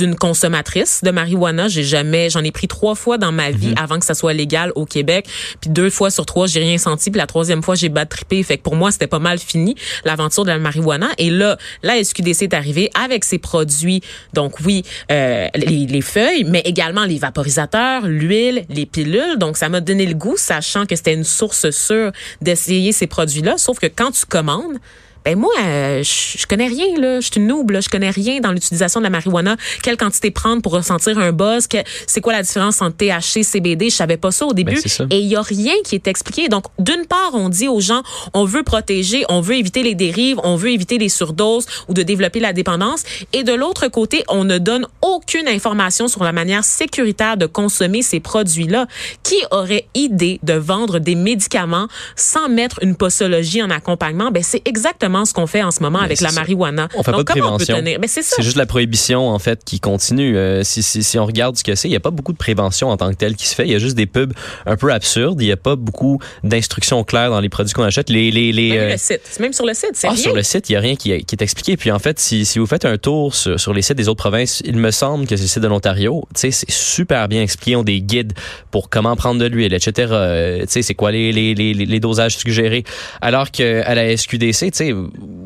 une 0.00 0.16
consommatrice 0.16 1.02
de 1.02 1.10
marijuana, 1.10 1.68
j'ai 1.68 1.84
jamais, 1.84 2.30
j'en 2.30 2.42
ai 2.42 2.50
pris 2.52 2.68
trois 2.68 2.94
fois 2.94 3.18
dans 3.18 3.32
ma 3.32 3.50
vie 3.50 3.68
mm 3.68 3.74
-hmm. 3.74 3.82
avant 3.82 3.98
que 3.98 4.06
ça 4.06 4.14
soit 4.14 4.32
légal 4.32 4.72
au 4.74 4.86
Québec, 4.86 5.26
puis 5.60 5.70
deux 5.70 5.90
fois 5.90 6.10
sur 6.10 6.26
trois 6.26 6.46
j'ai 6.46 6.60
rien 6.60 6.78
senti, 6.78 7.10
puis 7.10 7.18
la 7.18 7.26
troisième 7.26 7.62
fois 7.62 7.74
j'ai 7.74 7.88
bad 7.88 8.08
trippé, 8.08 8.42
fait 8.42 8.58
que 8.58 8.62
pour 8.62 8.76
moi 8.76 8.90
c'était 8.90 9.06
pas 9.06 9.18
mal 9.18 9.38
fini 9.38 9.74
l'aventure 10.04 10.44
de 10.44 10.50
la 10.50 10.58
marijuana. 10.58 11.08
Et 11.18 11.30
là, 11.30 11.56
la 11.82 12.02
SQDC 12.02 12.48
avec 12.94 13.24
ses 13.24 13.38
produits. 13.38 14.02
Donc 14.32 14.54
oui, 14.64 14.84
euh, 15.10 15.48
les, 15.54 15.86
les, 15.86 16.00
feuilles, 16.00 16.44
mais 16.44 16.60
également 16.64 17.04
les 17.04 17.18
vaporisateurs, 17.18 18.06
l'huile, 18.06 18.64
les 18.68 18.86
pilules. 18.86 19.38
Donc 19.38 19.56
ça 19.56 19.68
m'a 19.68 19.80
donné 19.80 20.06
le 20.06 20.14
goût, 20.14 20.36
sachant 20.36 20.86
que 20.86 20.96
c'était 20.96 21.14
une 21.14 21.24
source 21.24 21.70
sûre 21.70 22.12
d'essayer 22.40 22.92
ces 22.92 23.06
produits-là. 23.06 23.58
Sauf 23.58 23.78
que 23.78 23.86
quand 23.86 24.10
tu 24.10 24.26
commandes, 24.26 24.78
ben 25.24 25.38
moi, 25.38 25.52
euh, 25.62 26.02
je, 26.02 26.38
je 26.38 26.46
connais 26.46 26.66
rien 26.66 26.98
là, 26.98 27.20
je 27.20 27.30
suis 27.30 27.40
une 27.40 27.46
noob, 27.46 27.70
là, 27.70 27.80
je 27.80 27.88
connais 27.88 28.10
rien 28.10 28.40
dans 28.40 28.52
l'utilisation 28.52 29.00
de 29.00 29.04
la 29.04 29.10
marijuana. 29.10 29.56
Quelle 29.82 29.96
quantité 29.96 30.30
prendre 30.30 30.60
pour 30.60 30.72
ressentir 30.72 31.18
un 31.18 31.32
buzz? 31.32 31.66
Que, 31.66 31.78
C'est 32.06 32.20
quoi 32.20 32.32
la 32.32 32.42
différence 32.42 32.82
entre 32.82 32.96
THC, 32.96 33.42
CBD 33.42 33.90
Je 33.90 33.96
savais 33.96 34.16
pas 34.16 34.30
ça 34.30 34.46
au 34.46 34.52
début. 34.52 34.74
Ben, 34.74 34.82
ça. 34.88 35.06
Et 35.10 35.18
il 35.18 35.26
y 35.26 35.36
a 35.36 35.42
rien 35.42 35.72
qui 35.84 35.94
est 35.94 36.06
expliqué. 36.06 36.48
Donc, 36.48 36.64
d'une 36.78 37.06
part, 37.06 37.30
on 37.34 37.48
dit 37.48 37.68
aux 37.68 37.80
gens, 37.80 38.02
on 38.34 38.44
veut 38.44 38.62
protéger, 38.62 39.24
on 39.28 39.40
veut 39.40 39.56
éviter 39.56 39.82
les 39.82 39.94
dérives, 39.94 40.38
on 40.44 40.56
veut 40.56 40.70
éviter 40.70 40.98
les 40.98 41.08
surdoses 41.08 41.66
ou 41.88 41.94
de 41.94 42.02
développer 42.02 42.40
la 42.40 42.52
dépendance. 42.52 43.02
Et 43.32 43.44
de 43.44 43.52
l'autre 43.52 43.88
côté, 43.88 44.24
on 44.28 44.44
ne 44.44 44.58
donne 44.58 44.86
aucune 45.00 45.48
information 45.48 46.08
sur 46.08 46.22
la 46.22 46.32
manière 46.32 46.64
sécuritaire 46.64 47.36
de 47.36 47.46
consommer 47.46 48.02
ces 48.02 48.20
produits-là. 48.20 48.86
Qui 49.22 49.36
aurait 49.50 49.86
idée 49.94 50.38
de 50.42 50.54
vendre 50.54 50.98
des 50.98 51.14
médicaments 51.14 51.88
sans 52.14 52.48
mettre 52.48 52.78
une 52.82 52.96
posologie 52.96 53.62
en 53.62 53.70
accompagnement? 53.70 54.30
Ben 54.30 54.42
c'est 54.42 54.62
exactement 54.66 55.13
ce 55.24 55.32
qu'on 55.32 55.46
fait 55.46 55.62
en 55.62 55.70
ce 55.70 55.80
moment 55.82 56.00
Mais 56.00 56.06
avec 56.06 56.20
la 56.20 56.30
ça. 56.30 56.34
marijuana. 56.40 56.88
On 56.96 57.02
fait 57.04 57.12
Donc, 57.12 57.26
pas 57.26 57.34
de 57.34 57.40
prévention. 57.40 57.74
on 57.74 57.78
peut 57.78 57.82
tenir? 57.84 57.98
Mais 58.00 58.08
c'est 58.08 58.22
ça. 58.22 58.34
C'est 58.36 58.42
juste 58.42 58.56
la 58.56 58.66
prohibition, 58.66 59.28
en 59.28 59.38
fait, 59.38 59.60
qui 59.64 59.78
continue. 59.78 60.36
Euh, 60.36 60.64
si, 60.64 60.82
si, 60.82 61.04
si 61.04 61.18
on 61.18 61.26
regarde 61.26 61.56
ce 61.56 61.62
que 61.62 61.74
c'est, 61.76 61.86
il 61.86 61.92
n'y 61.92 61.96
a 61.96 62.00
pas 62.00 62.10
beaucoup 62.10 62.32
de 62.32 62.38
prévention 62.38 62.88
en 62.90 62.96
tant 62.96 63.10
que 63.10 63.16
telle 63.16 63.36
qui 63.36 63.46
se 63.46 63.54
fait. 63.54 63.64
Il 63.66 63.72
y 63.72 63.74
a 63.76 63.78
juste 63.78 63.94
des 63.96 64.06
pubs 64.06 64.32
un 64.66 64.76
peu 64.76 64.92
absurdes. 64.92 65.40
Il 65.40 65.46
n'y 65.46 65.52
a 65.52 65.56
pas 65.56 65.76
beaucoup 65.76 66.18
d'instructions 66.42 67.04
claires 67.04 67.30
dans 67.30 67.40
les 67.40 67.48
produits 67.48 67.72
qu'on 67.74 67.82
achète. 67.84 68.10
Les, 68.10 68.30
les, 68.30 68.52
les, 68.52 68.70
Même 68.70 68.80
euh, 68.80 68.90
le 68.92 68.96
site. 68.98 69.20
Même 69.40 69.52
sur 69.52 69.66
le 69.66 69.74
site, 69.74 69.92
c'est 69.94 70.08
ah, 70.08 70.12
rien. 70.12 70.22
sur 70.22 70.34
le 70.34 70.42
site, 70.42 70.68
il 70.68 70.72
n'y 70.72 70.76
a 70.76 70.80
rien 70.80 70.96
qui, 70.96 71.24
qui 71.24 71.34
est 71.34 71.42
expliqué. 71.42 71.76
Puis 71.76 71.90
en 71.90 71.98
fait, 71.98 72.18
si, 72.18 72.44
si 72.44 72.58
vous 72.58 72.66
faites 72.66 72.84
un 72.84 72.96
tour 72.98 73.34
sur, 73.34 73.58
sur 73.60 73.72
les 73.72 73.82
sites 73.82 73.96
des 73.96 74.08
autres 74.08 74.22
provinces, 74.22 74.62
il 74.64 74.76
me 74.76 74.90
semble 74.90 75.26
que 75.26 75.36
c'est 75.36 75.42
le 75.42 75.48
site 75.48 75.62
de 75.62 75.68
l'Ontario. 75.68 76.24
Tu 76.34 76.40
sais, 76.40 76.50
c'est 76.50 76.70
super 76.70 77.28
bien 77.28 77.42
expliqué. 77.42 77.76
Ont 77.76 77.82
des 77.82 78.00
guides 78.00 78.32
pour 78.70 78.88
comment 78.90 79.14
prendre 79.16 79.40
de 79.40 79.46
l'huile, 79.46 79.74
etc. 79.74 80.08
Euh, 80.12 80.60
tu 80.62 80.66
sais, 80.68 80.82
c'est 80.82 80.94
quoi 80.94 81.10
les, 81.12 81.32
les, 81.32 81.54
les, 81.54 81.74
les 81.74 82.00
dosages 82.00 82.36
suggérés. 82.36 82.84
Alors 83.20 83.50
qu'à 83.50 83.94
la 83.94 84.16
SQDC, 84.16 84.36
tu 84.66 84.70
sais, 84.72 84.94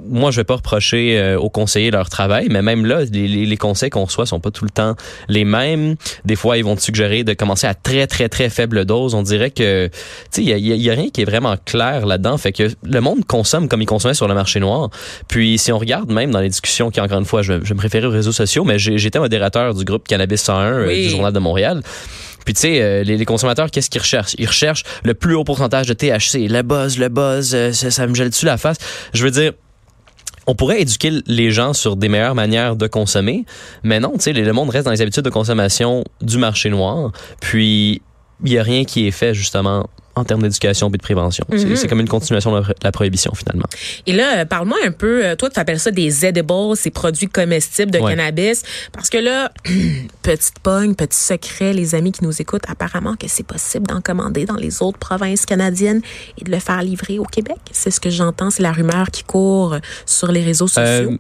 moi, 0.09 0.31
je 0.31 0.41
vais 0.41 0.45
pas 0.45 0.57
reprocher 0.57 1.19
euh, 1.19 1.39
aux 1.39 1.51
conseillers 1.51 1.91
leur 1.91 2.09
travail, 2.09 2.49
mais 2.51 2.63
même 2.63 2.87
là, 2.87 3.01
les, 3.11 3.29
les, 3.29 3.57
conseils 3.57 3.91
qu'on 3.91 4.05
reçoit 4.05 4.27
sont 4.27 4.41
pas 4.41 4.51
tout 4.51 4.65
le 4.65 4.71
temps 4.71 4.95
les 5.29 5.45
mêmes. 5.45 5.97
Des 6.25 6.37
fois, 6.37 6.57
ils 6.57 6.65
vont 6.65 6.77
te 6.77 6.81
suggérer 6.81 7.25
de 7.25 7.35
commencer 7.35 7.67
à 7.67 7.75
très, 7.75 8.07
très, 8.07 8.29
très 8.29 8.49
faible 8.49 8.85
dose. 8.85 9.15
On 9.15 9.23
dirait 9.23 9.51
que, 9.51 9.89
tu 9.89 9.93
sais, 10.31 10.43
il 10.43 10.49
y 10.49 10.53
a, 10.73 10.77
y 10.77 10.91
a, 10.91 10.95
rien 10.95 11.11
qui 11.11 11.23
est 11.23 11.27
vraiment 11.27 11.57
clair 11.65 12.07
là-dedans. 12.07 12.39
Fait 12.39 12.53
que 12.53 12.71
le 12.83 13.01
monde 13.01 13.25
consomme 13.27 13.69
comme 13.69 13.83
il 13.83 13.87
consommait 13.87 14.15
sur 14.15 14.29
le 14.29 14.35
marché 14.35 14.61
noir. 14.61 14.91
Puis, 15.29 15.59
si 15.59 15.73
on 15.73 15.79
regarde 15.79 16.11
même 16.11 16.31
dans 16.31 16.41
les 16.41 16.49
discussions, 16.49 16.91
qui 16.91 17.01
encore 17.01 17.19
une 17.19 17.25
fois, 17.25 17.43
je, 17.43 17.65
je 17.65 17.75
me 17.75 17.81
référais 17.81 18.07
aux 18.07 18.11
réseaux 18.13 18.33
sociaux, 18.33 18.65
mais 18.65 18.79
j'étais 18.79 19.19
modérateur 19.19 19.75
du 19.75 19.85
groupe 19.85 20.07
Cannabis 20.09 20.41
101 20.41 20.87
Oui. 20.87 20.87
euh, 20.87 21.03
du 21.05 21.09
Journal 21.11 21.33
de 21.33 21.39
Montréal. 21.39 21.83
Puis 22.49 22.55
tu 22.55 22.63
sais, 22.63 22.81
euh, 22.81 23.03
les, 23.03 23.27
consommateurs, 23.27 23.71
qu'est-ce 23.71 23.91
qu'ils 23.91 24.01
recherchent? 24.01 24.35
Ils 24.39 24.47
recherchent 24.47 24.83
le 25.05 25.13
plus 25.13 25.35
haut 25.35 25.45
pourcentage 25.45 25.87
de 25.87 25.93
THC, 25.93 26.49
le 26.49 26.63
buzz, 26.63 26.97
le 26.97 27.11
buzz, 27.11 27.55
euh, 27.55 27.73
ça, 27.73 28.07
me 28.07 28.15
gèle 28.15 28.31
dessus 28.31 28.47
la 28.47 28.57
face? 28.57 28.79
Je 29.13 29.23
veux 29.23 29.31
dire, 29.31 29.53
on 30.47 30.55
pourrait 30.55 30.81
éduquer 30.81 31.13
les 31.27 31.51
gens 31.51 31.75
sur 31.75 31.97
des 31.97 32.09
meilleures 32.09 32.35
manières 32.35 32.75
de 32.75 32.87
consommer, 32.87 33.45
mais 33.83 34.01
non, 34.01 34.13
tu 34.15 34.21
sais, 34.21 34.33
le 34.33 34.51
monde 34.55 34.71
reste 34.71 34.87
dans 34.87 34.93
les 34.93 35.03
habitudes 35.03 35.25
de 35.25 35.29
consommation 35.29 36.05
du 36.23 36.39
marché 36.39 36.71
noir. 36.71 37.13
Puis 37.43 38.01
il 38.43 38.51
y 38.51 38.59
a 38.59 38.63
rien 38.63 38.87
qui 38.87 39.07
est 39.07 39.11
fait 39.11 39.35
justement 39.35 39.87
en 40.19 40.25
termes 40.25 40.43
d'éducation 40.43 40.89
et 40.89 40.97
de 40.97 41.03
prévention. 41.03 41.45
Mhm. 41.51 41.59
C'est- 41.59 41.77
C'est 41.77 41.89
comme 41.89 42.01
une 42.01 42.09
continuation 42.09 42.59
de 42.61 42.65
la- 42.83 42.93
prohibition 42.93 43.33
finalement. 43.35 43.67
Et 44.07 44.13
là, 44.13 44.39
euh, 44.39 44.45
parle-moi 44.45 44.79
un 44.85 44.91
peu, 44.91 45.25
euh, 45.25 45.37
toi, 45.37 45.49
tu 45.51 45.61
appelles 45.61 45.79
ça 45.81 45.91
des 45.91 46.25
edibles, 46.27 46.77
ces 46.77 46.91
produits 46.91 47.29
comestibles 47.29 47.91
de 47.93 47.99
Ouais. 47.99 48.11
cannabis. 48.17 48.63
Parce 48.93 49.09
que 49.11 49.19
là, 49.19 49.53
petite 50.23 50.59
pogne, 50.63 50.95
petit 50.95 51.19
secret, 51.19 51.73
les 51.73 51.95
amis 51.95 52.13
qui 52.13 52.25
nous 52.25 52.41
écoutent, 52.41 52.65
apparemment 52.69 53.15
que 53.17 53.27
c'est 53.29 53.47
possible 53.47 53.87
d'en 53.87 54.01
commander 54.01 54.45
dans 54.45 54.57
les 54.57 54.83
autres 54.83 54.99
provinces 54.99 55.47
canadiennes 55.47 56.01
et 56.41 56.45
de 56.45 56.51
le 56.51 56.59
faire 56.59 56.83
livrer 56.83 57.19
au 57.19 57.25
Québec. 57.25 57.59
C'est 57.73 57.91
ce 57.91 58.01
que 58.01 58.11
j'entends, 58.11 58.51
c'est 58.51 58.63
la 58.63 58.73
rumeur 58.73 59.11
qui 59.11 59.23
court 59.25 59.77
sur 60.07 60.33
les 60.33 60.43
réseaux 60.43 60.69
sociaux. 60.69 60.83
Euh, 61.13 61.17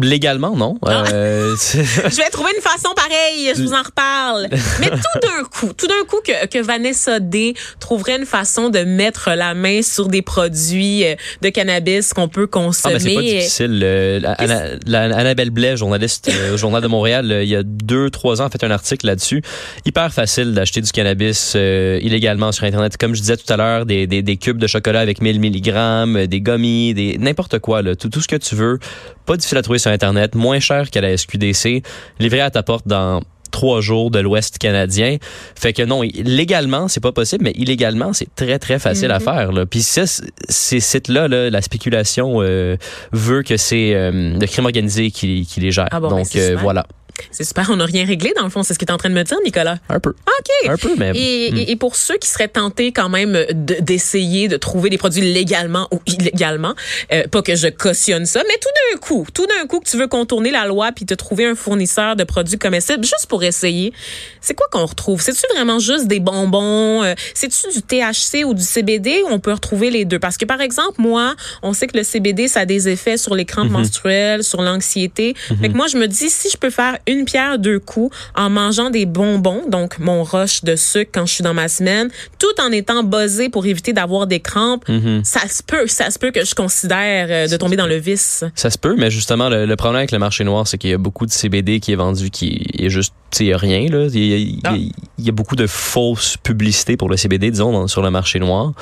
légalement, 0.00 0.56
non. 0.56 0.76
Ah. 0.84 1.04
Euh, 1.12 1.54
Je 1.74 2.16
vais 2.16 2.30
trouver 2.30 2.50
une 2.56 2.62
façon 2.62 2.88
pareille, 2.94 3.52
je 3.56 3.62
vous 3.62 3.72
en 3.72 3.82
reparle. 3.82 4.48
Mais 4.80 4.90
tout 4.90 5.18
d'un 5.22 5.44
coup, 5.44 5.72
tout 5.76 5.86
d'un 5.86 6.04
coup 6.08 6.18
que, 6.24 6.46
que 6.46 6.58
Vanessa 6.62 7.20
D 7.20 7.54
trouverait 7.80 8.16
une 8.18 8.26
façon 8.26 8.70
de 8.70 8.80
mettre 8.80 9.30
la 9.36 9.54
main 9.54 9.82
sur 9.82 10.08
des 10.08 10.22
produits 10.22 11.04
euh, 11.04 11.14
de 11.42 11.48
cannabis 11.50 12.12
qu'on 12.12 12.28
peut 12.28 12.44
Ah, 12.44 12.52
consommer. 12.52 12.94
mais 12.94 13.00
c'est 13.00 13.14
pas 13.14 13.20
difficile. 13.22 13.80
Euh, 13.84 14.20
la- 14.20 14.32
Anna- 14.32 14.64
la- 14.86 15.16
Annabelle 15.16 15.50
Blais, 15.50 15.76
journaliste 15.76 16.28
euh, 16.32 16.54
au 16.54 16.56
Journal 16.56 16.82
de 16.82 16.88
Montréal, 16.88 17.40
il 17.42 17.48
y 17.48 17.56
a 17.56 17.62
deux, 17.62 18.10
trois 18.10 18.42
ans, 18.42 18.46
a 18.46 18.50
fait 18.50 18.64
un 18.64 18.70
article 18.70 19.06
là-dessus. 19.06 19.42
Hyper 19.84 20.12
facile 20.12 20.54
d'acheter 20.54 20.80
du 20.80 20.90
cannabis 20.90 21.54
illégalement 21.54 22.52
sur 22.52 22.64
Internet. 22.64 22.96
Comme 22.96 23.14
je 23.14 23.20
disais 23.20 23.36
tout 23.36 23.50
à 23.52 23.56
l'heure, 23.56 23.86
des, 23.86 24.06
des, 24.06 24.22
des 24.22 24.36
cubes 24.36 24.58
de 24.58 24.66
chocolat 24.66 25.00
avec 25.00 25.20
1000 25.22 25.40
milligrammes, 25.40 26.16
euh, 26.16 26.26
des 26.26 26.40
gummies, 26.40 26.94
des 26.94 27.16
n'importe 27.18 27.58
quoi, 27.58 27.82
là, 27.82 27.94
tout, 27.96 28.08
tout 28.08 28.20
ce 28.20 28.28
que 28.28 28.36
tu 28.36 28.54
veux. 28.54 28.78
Pas 29.26 29.36
difficile 29.36 29.58
à 29.58 29.62
trouver 29.68 29.78
sur 29.78 29.90
Internet, 29.90 30.34
moins 30.34 30.60
cher 30.60 30.88
qu'à 30.90 31.02
la 31.02 31.14
SQDC, 31.14 31.82
livré 32.20 32.40
à 32.40 32.50
ta 32.50 32.62
porte 32.62 32.88
dans 32.88 33.20
trois 33.50 33.82
jours 33.82 34.10
de 34.10 34.18
l'Ouest 34.18 34.56
canadien. 34.58 35.18
Fait 35.54 35.74
que 35.74 35.82
non, 35.82 36.00
légalement, 36.02 36.88
c'est 36.88 37.00
pas 37.00 37.12
possible, 37.12 37.44
mais 37.44 37.52
illégalement, 37.54 38.14
c'est 38.14 38.34
très, 38.34 38.58
très 38.58 38.78
facile 38.78 39.10
à 39.10 39.18
Mhm. 39.18 39.24
faire. 39.24 39.52
Là. 39.52 39.66
Puis 39.66 39.82
ces 39.82 40.80
sites-là, 40.80 41.28
là, 41.28 41.50
la 41.50 41.60
spéculation 41.60 42.36
euh, 42.40 42.76
veut 43.12 43.42
que 43.42 43.58
c'est 43.58 43.92
euh, 43.94 44.38
le 44.38 44.46
crime 44.46 44.64
organisé 44.64 45.10
qui, 45.10 45.46
qui 45.46 45.60
les 45.60 45.70
gère. 45.70 45.88
Ah 45.90 46.00
bon, 46.00 46.08
ben, 46.08 46.16
Donc 46.16 46.34
euh, 46.36 46.56
voilà. 46.58 46.86
C'est 47.30 47.44
super, 47.44 47.68
on 47.70 47.76
n'a 47.76 47.84
rien 47.86 48.04
réglé 48.06 48.32
dans 48.36 48.44
le 48.44 48.50
fond, 48.50 48.62
c'est 48.62 48.74
ce 48.74 48.78
que 48.78 48.84
tu 48.84 48.90
es 48.90 48.94
en 48.94 48.98
train 48.98 49.08
de 49.10 49.14
me 49.14 49.22
dire, 49.24 49.36
Nicolas. 49.44 49.78
Un 49.88 50.00
peu. 50.00 50.10
OK. 50.10 50.68
Un 50.68 50.76
peu. 50.76 50.90
Et, 51.14 51.50
Hmm. 51.52 51.56
et- 51.56 51.70
et 51.72 51.76
pour 51.76 51.96
ceux 51.96 52.16
qui 52.18 52.28
seraient 52.28 52.48
tentés 52.48 52.92
quand 52.92 53.08
même 53.08 53.32
de- 53.50 53.76
d'essayer 53.80 54.48
de, 54.48 54.56
trouver 54.56 54.90
des 54.90 54.98
produits 54.98 55.22
légalement 55.32 55.88
ou 55.92 56.00
illégalement, 56.06 56.74
euh, 57.12 57.26
pas 57.28 57.42
que 57.42 57.54
je 57.56 57.68
cautionne 57.68 58.26
ça, 58.26 58.42
mais 58.46 58.54
tout 58.60 58.68
d'un 58.92 58.98
coup, 58.98 59.26
tout 59.32 59.46
d'un 59.46 59.66
coup 59.66 59.80
que 59.80 59.88
tu 59.88 59.96
veux 59.96 60.06
contourner 60.08 60.50
la 60.50 60.66
loi 60.66 60.90
puis 60.94 61.06
te 61.06 61.14
trouver 61.14 61.46
un 61.46 61.54
fournisseur 61.54 62.16
de 62.16 62.24
produits 62.24 62.58
comestibles 62.58 63.04
juste 63.04 63.26
pour 63.28 63.42
essayer, 63.44 63.92
c'est 64.40 64.54
quoi 64.54 64.66
qu'on 64.70 64.86
retrouve? 64.86 65.20
C'est-tu 65.22 65.42
vraiment 65.54 65.78
juste 65.78 66.06
des 66.06 66.20
bonbons? 66.20 67.02
Euh, 67.04 67.14
C'est-tu 67.34 67.68
du 67.72 67.82
THC 67.82 68.44
ou 68.44 68.54
du 68.54 68.62
CBD 68.62 69.22
on 69.30 69.38
peut 69.38 69.52
retrouver 69.52 69.90
les 69.90 70.04
deux? 70.04 70.18
Parce 70.18 70.36
que 70.36 70.44
par 70.44 70.60
exemple, 70.60 71.00
moi, 71.00 71.34
on 71.62 71.72
sait 71.72 71.86
que 71.86 71.96
le 71.96 72.02
CBD, 72.04 72.48
ça 72.48 72.60
a 72.60 72.64
des 72.66 72.88
effets 72.88 73.16
sur 73.16 73.34
les 73.34 73.44
crampes 73.44 73.70
menstruelles, 73.70 74.44
sur 74.44 74.62
l'anxiété. 74.62 75.34
Fait 75.60 75.68
que 75.68 75.74
moi, 75.76 75.86
je 75.86 75.96
me 75.96 76.06
dis, 76.06 76.30
si 76.30 76.48
je 76.50 76.56
peux 76.56 76.70
faire 76.70 76.98
une 77.08 77.24
pierre 77.24 77.58
deux 77.58 77.80
coups 77.80 78.14
en 78.36 78.50
mangeant 78.50 78.90
des 78.90 79.06
bonbons, 79.06 79.62
donc 79.68 79.98
mon 79.98 80.22
rush 80.22 80.62
de 80.62 80.76
sucre 80.76 81.10
quand 81.12 81.26
je 81.26 81.34
suis 81.34 81.44
dans 81.44 81.54
ma 81.54 81.68
semaine, 81.68 82.10
tout 82.38 82.60
en 82.60 82.70
étant 82.70 83.02
buzzé 83.02 83.48
pour 83.48 83.66
éviter 83.66 83.92
d'avoir 83.92 84.26
des 84.26 84.40
crampes, 84.40 84.84
ça 85.24 85.48
se 85.48 85.62
peut, 85.62 85.86
ça 85.86 86.10
se 86.10 86.18
peut 86.18 86.30
que 86.30 86.44
je 86.44 86.54
considère 86.54 87.26
euh, 87.30 87.48
de 87.48 87.56
tomber 87.56 87.76
dans 87.76 87.86
le 87.86 87.96
vice. 87.96 88.44
Ça 88.54 88.70
se 88.70 88.78
peut, 88.78 88.94
mais 88.96 89.10
justement, 89.10 89.48
le, 89.48 89.66
le 89.66 89.76
problème 89.76 89.98
avec 89.98 90.12
le 90.12 90.18
marché 90.18 90.44
noir, 90.44 90.68
c'est 90.68 90.78
qu'il 90.78 90.90
y 90.90 90.94
a 90.94 90.98
beaucoup 90.98 91.26
de 91.26 91.32
CBD 91.32 91.80
qui 91.80 91.92
est 91.92 91.96
vendu 91.96 92.30
qui 92.30 92.66
est 92.78 92.90
juste, 92.90 93.14
il 93.40 93.46
y 93.46 93.52
a 93.52 93.56
rien, 93.56 93.88
là. 93.88 94.06
Il 94.12 94.24
y 94.26 94.32
a, 94.34 94.36
il 94.36 94.54
y 94.56 94.60
a- 94.64 94.92
il 95.18 95.24
y 95.24 95.28
a 95.28 95.32
beaucoup 95.32 95.56
de 95.56 95.66
fausses 95.66 96.36
publicités 96.36 96.96
pour 96.96 97.08
le 97.08 97.16
CBD, 97.16 97.50
disons, 97.50 97.72
dans- 97.72 97.88
sur 97.88 98.02
le 98.02 98.10
marché 98.10 98.38
noir. 98.38 98.72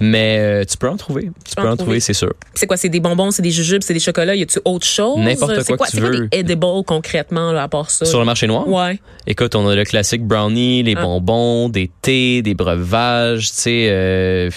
Mais 0.00 0.38
euh, 0.40 0.64
tu 0.64 0.76
peux 0.76 0.88
en 0.88 0.96
trouver. 0.96 1.30
Tu 1.44 1.54
peux 1.56 1.68
en 1.68 1.76
trouver, 1.76 2.00
c'est 2.00 2.12
sûr. 2.14 2.32
C'est 2.54 2.66
quoi? 2.66 2.76
C'est 2.76 2.88
des 2.88 3.00
bonbons, 3.00 3.30
c'est 3.30 3.42
des 3.42 3.50
jujubes, 3.50 3.82
c'est 3.82 3.94
des 3.94 4.00
chocolats, 4.00 4.34
y 4.36 4.42
a-tu 4.42 4.58
autre 4.64 4.86
chose? 4.86 5.18
N'importe 5.18 5.60
C'est 5.62 5.76
quoi 5.76 5.86
que 5.86 5.90
tu 5.90 5.96
C'est 5.96 6.00
quoi 6.02 6.10
veux. 6.10 6.28
des 6.28 6.38
edibles 6.38 6.84
concrètement, 6.86 7.52
là, 7.52 7.64
à 7.64 7.68
part 7.68 7.90
ça? 7.90 8.04
Sur 8.04 8.18
le 8.20 8.24
marché 8.24 8.46
noir? 8.46 8.66
Ouais. 8.68 9.00
Écoute, 9.26 9.54
on 9.54 9.66
a 9.68 9.74
le 9.74 9.84
classique 9.84 10.24
brownie, 10.24 10.82
les 10.82 10.94
Ah. 10.96 11.02
bonbons, 11.02 11.68
des 11.68 11.90
thés, 12.02 12.42
des 12.42 12.54
breuvages, 12.54 13.48
tu 13.50 13.54
sais, 13.56 13.86
euh, 13.90 14.50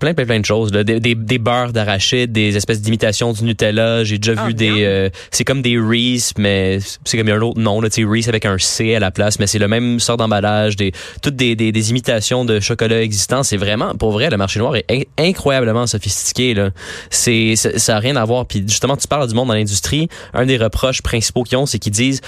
plein, 0.00 0.14
plein, 0.14 0.26
plein 0.26 0.40
de 0.40 0.44
choses. 0.44 0.72
Là. 0.72 0.82
Des, 0.82 0.98
des, 0.98 1.14
des 1.14 1.38
beurres 1.38 1.72
d'arachide, 1.72 2.32
des 2.32 2.56
espèces 2.56 2.80
d'imitations 2.80 3.32
du 3.32 3.44
Nutella. 3.44 4.02
J'ai 4.02 4.18
déjà 4.18 4.34
Ah, 4.36 4.46
vu 4.48 4.54
bien. 4.54 4.74
des... 4.74 4.84
euh, 4.84 5.10
c'est 5.30 5.44
comme 5.44 5.62
des 5.62 5.78
Reese, 5.78 6.32
mais 6.38 6.78
c'est 7.04 7.16
comme 7.16 7.28
il 7.28 7.30
y 7.30 7.32
a 7.32 7.36
un 7.36 7.40
autre 7.42 7.60
nom, 7.60 7.80
là, 7.80 7.88
Reese 7.96 8.28
avec 8.28 8.46
un 8.46 8.58
C 8.58 8.96
à 8.96 8.98
la 8.98 9.10
place, 9.12 9.38
mais 9.38 9.46
c'est 9.46 9.58
le 9.60 9.68
même 9.68 10.00
sort 10.00 10.16
d'emballage, 10.16 10.74
des, 10.74 10.90
toutes 11.22 11.36
des, 11.36 11.54
des, 11.54 11.70
des 11.70 11.90
imitations 11.90 12.44
de 12.44 12.58
chocolat 12.58 13.02
existants. 13.02 13.42
C'est 13.42 13.58
vraiment, 13.58 13.94
pour 13.94 14.10
vrai, 14.10 14.30
le 14.30 14.36
marché 14.36 14.58
noir 14.58 14.74
est 14.74 14.86
in- 14.90 15.02
incroyablement 15.18 15.86
sophistiqué. 15.86 16.54
Là. 16.54 16.70
C'est, 17.10 17.54
ça 17.56 17.78
ça 17.78 17.96
a 17.96 17.98
rien 18.00 18.16
à 18.16 18.24
voir. 18.24 18.46
Puis 18.46 18.64
justement, 18.66 18.96
tu 18.96 19.06
parles 19.06 19.28
du 19.28 19.34
monde 19.34 19.48
dans 19.48 19.54
l'industrie. 19.54 20.08
Un 20.32 20.46
des 20.46 20.56
reproches 20.56 21.02
principaux 21.02 21.42
qu'ils 21.42 21.58
ont, 21.58 21.66
c'est 21.66 21.78
qu'ils 21.78 21.92
disent 21.92 22.20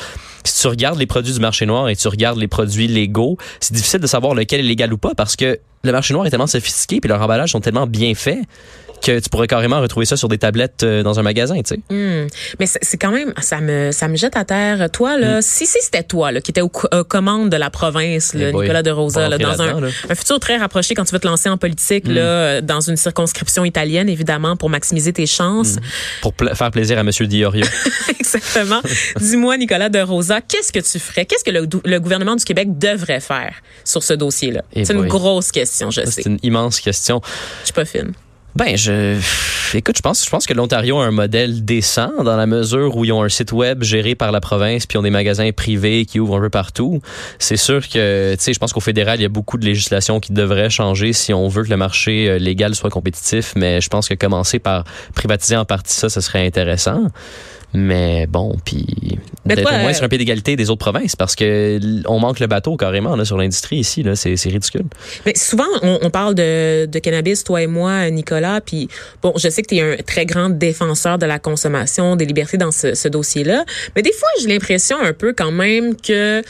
si 0.44 0.62
tu 0.62 0.68
regardes 0.68 0.98
les 0.98 1.06
produits 1.06 1.32
du 1.32 1.40
marché 1.40 1.66
noir 1.66 1.88
et 1.88 1.96
tu 1.96 2.08
regardes 2.08 2.38
les 2.38 2.48
produits 2.48 2.88
légaux, 2.88 3.36
c'est 3.60 3.74
difficile 3.74 4.00
de 4.00 4.06
savoir 4.06 4.34
lequel 4.34 4.60
est 4.60 4.64
légal 4.64 4.92
ou 4.92 4.98
pas 4.98 5.14
parce 5.14 5.36
que 5.36 5.58
le 5.84 5.92
marché 5.92 6.14
noir 6.14 6.26
est 6.26 6.30
tellement 6.30 6.46
sophistiqué 6.46 7.00
puis 7.00 7.08
leurs 7.08 7.20
emballages 7.20 7.52
sont 7.52 7.60
tellement 7.60 7.86
bien 7.86 8.14
faits 8.14 8.40
que 9.02 9.18
tu 9.20 9.28
pourrais 9.28 9.46
carrément 9.46 9.80
retrouver 9.80 10.06
ça 10.06 10.16
sur 10.16 10.28
des 10.28 10.38
tablettes 10.38 10.82
euh, 10.82 11.02
dans 11.02 11.18
un 11.18 11.22
magasin, 11.22 11.56
tu 11.62 11.74
sais. 11.74 11.80
Hmm. 11.90 12.26
Mais 12.60 12.66
c'est 12.66 12.96
quand 12.96 13.10
même, 13.10 13.34
ça 13.40 13.60
me, 13.60 13.90
ça 13.92 14.08
me 14.08 14.16
jette 14.16 14.36
à 14.36 14.44
terre. 14.44 14.90
Toi, 14.90 15.18
là, 15.18 15.42
si, 15.42 15.66
si 15.66 15.78
c'était 15.82 16.02
toi, 16.02 16.32
là, 16.32 16.40
qui 16.40 16.50
était 16.50 16.60
aux, 16.60 16.68
co- 16.68 16.88
aux 16.92 17.04
commandes 17.04 17.50
de 17.50 17.56
la 17.56 17.70
province, 17.70 18.34
là, 18.34 18.48
Eh 18.48 18.52
boy. 18.52 18.62
Nicolas 18.62 18.82
de 18.82 18.90
Rosa, 18.90 19.28
là, 19.28 19.38
dans 19.38 19.60
un, 19.60 19.90
futur 20.14 20.38
très 20.40 20.56
rapproché 20.56 20.94
quand 20.94 21.04
tu 21.04 21.12
veux 21.12 21.18
te 21.20 21.26
lancer 21.26 21.48
en 21.48 21.58
politique, 21.58 22.06
là, 22.06 22.20
euh, 22.20 22.60
dans 22.60 22.80
une 22.80 22.96
circonscription 22.96 23.64
italienne, 23.64 24.08
évidemment, 24.08 24.56
pour 24.56 24.70
maximiser 24.70 25.12
tes 25.12 25.26
chances. 25.26 25.76
Pour 26.20 26.32
faire 26.54 26.70
plaisir 26.70 26.98
à 26.98 27.02
Monsieur 27.02 27.26
Diorio. 27.26 27.64
Exactement. 28.20 28.80
Dis-moi, 29.20 29.56
Nicolas 29.56 29.88
de 29.88 30.00
Rosa, 30.00 30.40
qu'est-ce 30.40 30.72
que 30.72 30.80
tu 30.80 30.98
ferais? 30.98 31.26
Qu'est-ce 31.26 31.44
que 31.44 31.50
le, 31.50 31.66
le 31.84 31.98
gouvernement 32.00 32.36
du 32.36 32.44
Québec 32.44 32.78
devrait 32.78 33.20
faire 33.20 33.54
sur 33.84 34.02
ce 34.02 34.14
dossier-là? 34.14 34.62
Eh 34.74 34.84
c'est 34.84 34.94
une 34.94 35.06
grosse 35.06 35.50
question, 35.50 35.90
je 35.90 36.02
sais. 36.04 36.22
c'est 36.22 36.26
une 36.26 36.38
immense 36.42 36.80
question. 36.80 37.20
Je 37.60 37.66
suis 37.66 37.72
pas 37.72 37.84
fine. 37.84 38.12
Ben, 38.54 38.76
je, 38.76 39.18
écoute, 39.74 39.96
je 39.96 40.02
pense, 40.02 40.24
je 40.24 40.28
pense 40.28 40.44
que 40.44 40.52
l'Ontario 40.52 40.98
a 40.98 41.06
un 41.06 41.10
modèle 41.10 41.64
décent 41.64 42.10
dans 42.22 42.36
la 42.36 42.46
mesure 42.46 42.94
où 42.96 43.04
ils 43.06 43.12
ont 43.12 43.22
un 43.22 43.30
site 43.30 43.52
web 43.52 43.82
géré 43.82 44.14
par 44.14 44.30
la 44.30 44.40
province 44.40 44.84
puis 44.84 44.96
ils 44.96 44.98
ont 44.98 45.02
des 45.02 45.10
magasins 45.10 45.50
privés 45.52 46.04
qui 46.04 46.20
ouvrent 46.20 46.36
un 46.36 46.40
peu 46.40 46.50
partout. 46.50 47.00
C'est 47.38 47.56
sûr 47.56 47.88
que, 47.88 48.34
tu 48.34 48.42
sais, 48.42 48.52
je 48.52 48.58
pense 48.58 48.74
qu'au 48.74 48.80
fédéral, 48.80 49.18
il 49.18 49.22
y 49.22 49.26
a 49.26 49.30
beaucoup 49.30 49.56
de 49.56 49.64
législation 49.64 50.20
qui 50.20 50.34
devrait 50.34 50.68
changer 50.68 51.14
si 51.14 51.32
on 51.32 51.48
veut 51.48 51.64
que 51.64 51.70
le 51.70 51.78
marché 51.78 52.28
euh, 52.28 52.38
légal 52.38 52.74
soit 52.74 52.90
compétitif. 52.90 53.54
Mais 53.56 53.80
je 53.80 53.88
pense 53.88 54.08
que 54.08 54.14
commencer 54.14 54.58
par 54.58 54.84
privatiser 55.14 55.56
en 55.56 55.64
partie 55.64 55.94
ça, 55.94 56.10
ce 56.10 56.20
serait 56.20 56.46
intéressant. 56.46 57.06
Mais 57.74 58.26
bon, 58.26 58.56
puis 58.64 59.18
d'être 59.46 59.66
au 59.66 59.78
moins 59.78 59.90
euh, 59.90 59.94
sur 59.94 60.04
un 60.04 60.08
pied 60.08 60.18
d'égalité 60.18 60.56
des 60.56 60.70
autres 60.70 60.78
provinces 60.78 61.16
parce 61.16 61.34
que 61.34 61.80
on 62.06 62.18
manque 62.18 62.38
le 62.38 62.46
bateau 62.46 62.76
carrément 62.76 63.16
là, 63.16 63.24
sur 63.24 63.36
l'industrie 63.38 63.78
ici. 63.78 64.02
Là, 64.02 64.14
c'est, 64.14 64.36
c'est 64.36 64.50
ridicule. 64.50 64.84
Mais 65.24 65.34
souvent, 65.34 65.66
on, 65.82 65.98
on 66.02 66.10
parle 66.10 66.34
de, 66.34 66.86
de 66.86 66.98
cannabis, 66.98 67.44
toi 67.44 67.62
et 67.62 67.66
moi, 67.66 68.10
Nicolas, 68.10 68.60
puis 68.60 68.88
bon, 69.22 69.32
je 69.36 69.48
sais 69.48 69.62
que 69.62 69.68
tu 69.68 69.76
es 69.76 69.80
un 69.80 69.96
très 69.96 70.26
grand 70.26 70.50
défenseur 70.50 71.18
de 71.18 71.26
la 71.26 71.38
consommation, 71.38 72.16
des 72.16 72.26
libertés 72.26 72.58
dans 72.58 72.72
ce, 72.72 72.94
ce 72.94 73.08
dossier-là, 73.08 73.64
mais 73.96 74.02
des 74.02 74.12
fois, 74.12 74.28
j'ai 74.40 74.48
l'impression 74.48 74.98
un 75.00 75.12
peu 75.12 75.32
quand 75.32 75.52
même 75.52 75.96
que 75.96 76.42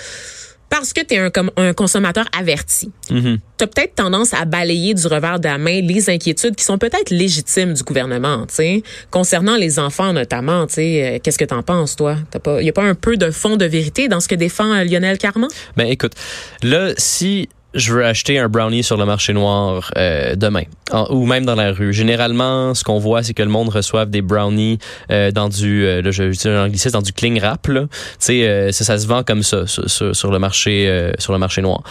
parce 0.73 0.95
que 0.95 1.03
tu 1.03 1.15
es 1.15 1.19
un, 1.19 1.29
com- 1.29 1.51
un 1.59 1.75
consommateur 1.75 2.25
averti, 2.37 2.91
tu 3.09 3.19
as 3.61 3.67
peut-être 3.67 3.95
tendance 3.95 4.33
à 4.33 4.47
balayer 4.47 4.95
du 4.95 5.07
revers 5.07 5.39
de 5.39 5.47
la 5.47 5.59
main 5.59 5.83
les 5.83 6.09
inquiétudes 6.09 6.57
qui 6.57 6.65
sont 6.65 6.79
peut-être 6.79 7.11
légitimes 7.11 7.75
du 7.75 7.83
gouvernement, 7.83 8.47
tu 8.47 8.55
sais, 8.55 8.83
concernant 9.11 9.57
les 9.57 9.79
enfants 9.79 10.15
notamment, 10.15 10.67
tu 10.67 10.75
sais, 10.75 11.05
euh, 11.05 11.19
qu'est-ce 11.23 11.39
que 11.39 11.45
t'en 11.45 11.63
penses 11.63 11.95
toi? 11.95 12.17
T'as 12.31 12.39
pas, 12.39 12.63
y 12.63 12.71
a 12.71 12.73
pas 12.73 12.85
un 12.85 12.95
peu 12.95 13.19
de 13.19 13.31
fond 13.31 13.57
de 13.59 13.67
vérité 13.67 14.09
dans 14.09 14.21
ce 14.21 14.29
que 14.29 14.35
défend 14.35 14.73
euh, 14.73 14.85
Lionel 14.85 15.19
Carman? 15.19 15.51
Ben 15.77 15.87
écoute, 15.89 16.15
là, 16.63 16.93
si 16.97 17.51
je 17.75 17.93
veux 17.95 18.05
acheter 18.05 18.39
un 18.39 18.49
brownie 18.49 18.83
sur 18.83 18.97
le 18.97 19.05
marché 19.05 19.33
noir 19.33 19.91
euh, 19.97 20.35
demain, 20.37 20.65
en- 20.91 21.07
ou 21.11 21.25
même 21.27 21.45
dans 21.47 21.55
la 21.55 21.73
rue, 21.73 21.93
généralement, 21.93 22.75
ce 22.75 22.85
qu'on 22.85 22.99
voit, 22.99 23.23
c'est 23.23 23.35
que 23.35 23.43
le 23.43 23.49
monde 23.49 23.69
reçoive 23.71 24.11
des 24.11 24.23
brownies 24.23 24.79
euh, 25.11 25.31
dans 25.31 25.49
du, 25.49 25.85
euh, 25.87 26.03
là, 26.03 26.11
je 26.11 26.23
vais 26.23 26.29
utiliser 26.31 26.51
un 26.51 26.65
anglicisme, 26.67 26.93
dans 26.93 27.03
du 27.03 27.13
cling 27.13 27.41
wrap. 27.41 27.63
Tu 27.63 27.73
sais, 28.19 28.49
euh, 28.49 28.73
ça, 28.73 28.85
ça 28.85 28.99
se 28.99 29.07
vend 29.07 29.23
comme 29.23 29.43
ça 29.43 29.67
sur, 29.67 30.15
sur- 30.15 30.31
le 30.31 30.39
marché, 30.39 30.89
euh, 30.89 31.13
sur 31.19 31.33
le 31.33 31.39
marché 31.39 31.63
noir. 31.63 31.83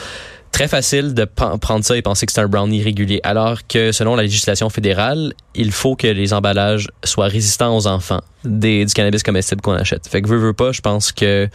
Très 0.51 0.67
facile 0.67 1.13
de 1.13 1.23
prendre 1.23 1.83
ça 1.85 1.95
et 1.95 2.01
penser 2.01 2.25
que 2.25 2.31
c'est 2.33 2.41
un 2.41 2.47
brownie 2.47 2.83
régulier, 2.83 3.21
alors 3.23 3.59
que 3.67 3.91
selon 3.93 4.15
la 4.15 4.23
législation 4.23 4.69
fédérale, 4.69 5.33
il 5.55 5.71
faut 5.71 5.95
que 5.95 6.07
les 6.07 6.33
emballages 6.33 6.89
soient 7.05 7.27
résistants 7.27 7.75
aux 7.75 7.87
enfants 7.87 8.19
des, 8.43 8.85
du 8.85 8.93
cannabis 8.93 9.23
comestible 9.23 9.61
qu'on 9.61 9.73
achète. 9.73 10.07
Fait 10.07 10.21
que 10.21 10.27
veux, 10.27 10.37
veux 10.37 10.53
pas, 10.53 10.71
je 10.71 10.81
pense 10.81 11.11
que 11.11 11.47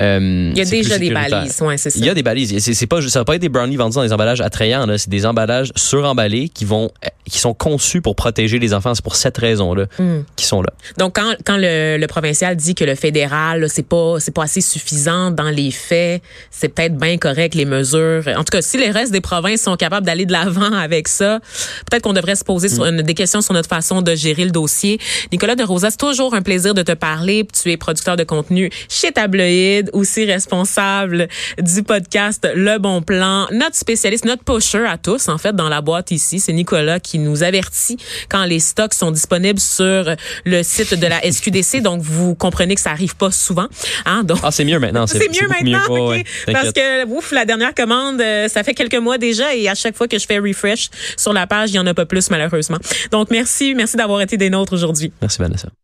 euh, 0.00 0.50
Il 0.52 0.58
y 0.58 0.60
a 0.60 0.64
déjà 0.64 0.98
des 0.98 1.10
balises, 1.10 1.60
ouais, 1.60 1.76
c'est 1.78 1.90
ça. 1.90 1.98
Il 1.98 2.04
y 2.04 2.08
a 2.10 2.14
des 2.14 2.22
balises. 2.22 2.58
C'est, 2.58 2.74
c'est 2.74 2.86
pas, 2.86 3.00
ça 3.02 3.20
va 3.20 3.24
pas 3.24 3.36
être 3.36 3.42
des 3.42 3.48
brownies 3.48 3.76
vendus 3.76 3.94
dans 3.94 4.02
des 4.02 4.12
emballages 4.12 4.40
attrayants. 4.40 4.86
Là. 4.86 4.98
C'est 4.98 5.10
des 5.10 5.24
emballages 5.26 5.70
suremballés 5.76 6.48
qui 6.48 6.64
vont, 6.64 6.90
qui 7.30 7.38
sont 7.38 7.54
conçus 7.54 8.00
pour 8.00 8.16
protéger 8.16 8.58
les 8.58 8.74
enfants. 8.74 8.94
C'est 8.94 9.04
pour 9.04 9.16
cette 9.16 9.38
raison-là 9.38 9.84
Hmm. 9.98 10.22
qui 10.36 10.44
sont 10.46 10.62
là. 10.62 10.70
Donc 10.98 11.16
quand 11.16 11.34
quand 11.44 11.56
le, 11.56 11.98
le 11.98 12.06
provincial 12.06 12.56
dit 12.56 12.74
que 12.74 12.84
le 12.84 12.94
fédéral 12.94 13.60
là, 13.60 13.68
c'est 13.68 13.86
pas 13.86 14.16
c'est 14.18 14.34
pas 14.34 14.44
assez 14.44 14.60
suffisant 14.60 15.30
dans 15.30 15.50
les 15.50 15.70
faits, 15.70 16.22
c'est 16.50 16.68
peut-être 16.68 16.96
bien 16.96 17.16
correct 17.18 17.54
les 17.54 17.64
mesures. 17.64 18.24
En 18.28 18.44
tout 18.44 18.50
cas, 18.50 18.62
si 18.62 18.78
les 18.78 18.90
restes 18.90 19.12
des 19.12 19.20
provinces 19.20 19.62
sont 19.62 19.76
capables 19.76 20.06
d'aller 20.06 20.26
de 20.26 20.32
l'avant 20.32 20.72
avec 20.72 21.06
ça, 21.08 21.40
peut-être 21.88 22.02
qu'on 22.02 22.12
devrait 22.12 22.36
se 22.36 22.44
poser 22.44 22.68
sur 22.68 22.84
une, 22.86 23.02
des 23.02 23.14
questions 23.14 23.40
sur 23.40 23.54
notre 23.54 23.68
façon 23.68 24.02
de 24.02 24.14
gérer 24.14 24.44
le 24.44 24.50
dossier. 24.50 24.98
Nicolas 25.32 25.54
de 25.54 25.62
Rosa, 25.62 25.90
c'est 25.90 25.96
toujours 25.98 26.23
un 26.32 26.40
plaisir 26.40 26.72
de 26.72 26.80
te 26.82 26.92
parler. 26.92 27.46
Tu 27.62 27.70
es 27.70 27.76
producteur 27.76 28.16
de 28.16 28.24
contenu 28.24 28.70
chez 28.88 29.12
Tabloïd, 29.12 29.90
aussi 29.92 30.24
responsable 30.24 31.28
du 31.60 31.82
podcast 31.82 32.48
Le 32.54 32.78
Bon 32.78 33.02
Plan, 33.02 33.46
notre 33.52 33.76
spécialiste, 33.76 34.24
notre 34.24 34.44
pusher 34.44 34.86
à 34.86 34.96
tous 34.96 35.28
en 35.28 35.36
fait 35.36 35.54
dans 35.54 35.68
la 35.68 35.82
boîte 35.82 36.10
ici, 36.12 36.40
c'est 36.40 36.52
Nicolas 36.52 37.00
qui 37.00 37.18
nous 37.18 37.42
avertit 37.42 37.98
quand 38.30 38.44
les 38.44 38.60
stocks 38.60 38.94
sont 38.94 39.10
disponibles 39.10 39.60
sur 39.60 40.14
le 40.46 40.62
site 40.62 40.94
de 40.94 41.06
la 41.06 41.20
SQDC. 41.30 41.82
Donc 41.82 42.00
vous 42.00 42.34
comprenez 42.34 42.74
que 42.76 42.80
ça 42.80 42.90
arrive 42.92 43.16
pas 43.16 43.30
souvent. 43.30 43.66
Hein? 44.06 44.22
Donc 44.24 44.38
Ah, 44.42 44.50
c'est 44.50 44.64
mieux 44.64 44.78
maintenant. 44.78 45.06
c'est 45.06 45.18
mieux 45.28 45.48
maintenant, 45.48 45.92
Ouais, 45.92 46.00
ok. 46.00 46.08
ouais, 46.10 46.24
parce 46.52 46.72
que 46.72 47.06
ouf, 47.08 47.32
la 47.32 47.44
dernière 47.44 47.74
commande, 47.74 48.20
euh, 48.20 48.48
ça 48.48 48.62
fait 48.62 48.74
quelques 48.74 48.94
mois 48.94 49.18
déjà 49.18 49.54
et 49.54 49.68
à 49.68 49.74
chaque 49.74 49.96
fois 49.96 50.06
que 50.08 50.18
je 50.18 50.24
fais 50.26 50.38
refresh 50.38 50.88
sur 51.16 51.32
la 51.32 51.46
page, 51.48 51.70
il 51.70 51.74
y 51.74 51.78
en 51.80 51.86
a 51.86 51.94
pas 51.94 52.06
plus 52.06 52.30
malheureusement. 52.30 52.78
Donc 53.10 53.30
merci, 53.30 53.74
merci 53.74 53.96
d'avoir 53.96 54.20
été 54.20 54.36
des 54.36 54.50
nôtres 54.50 54.72
aujourd'hui. 54.72 55.12
Merci 55.20 55.38
Vanessa. 55.40 55.83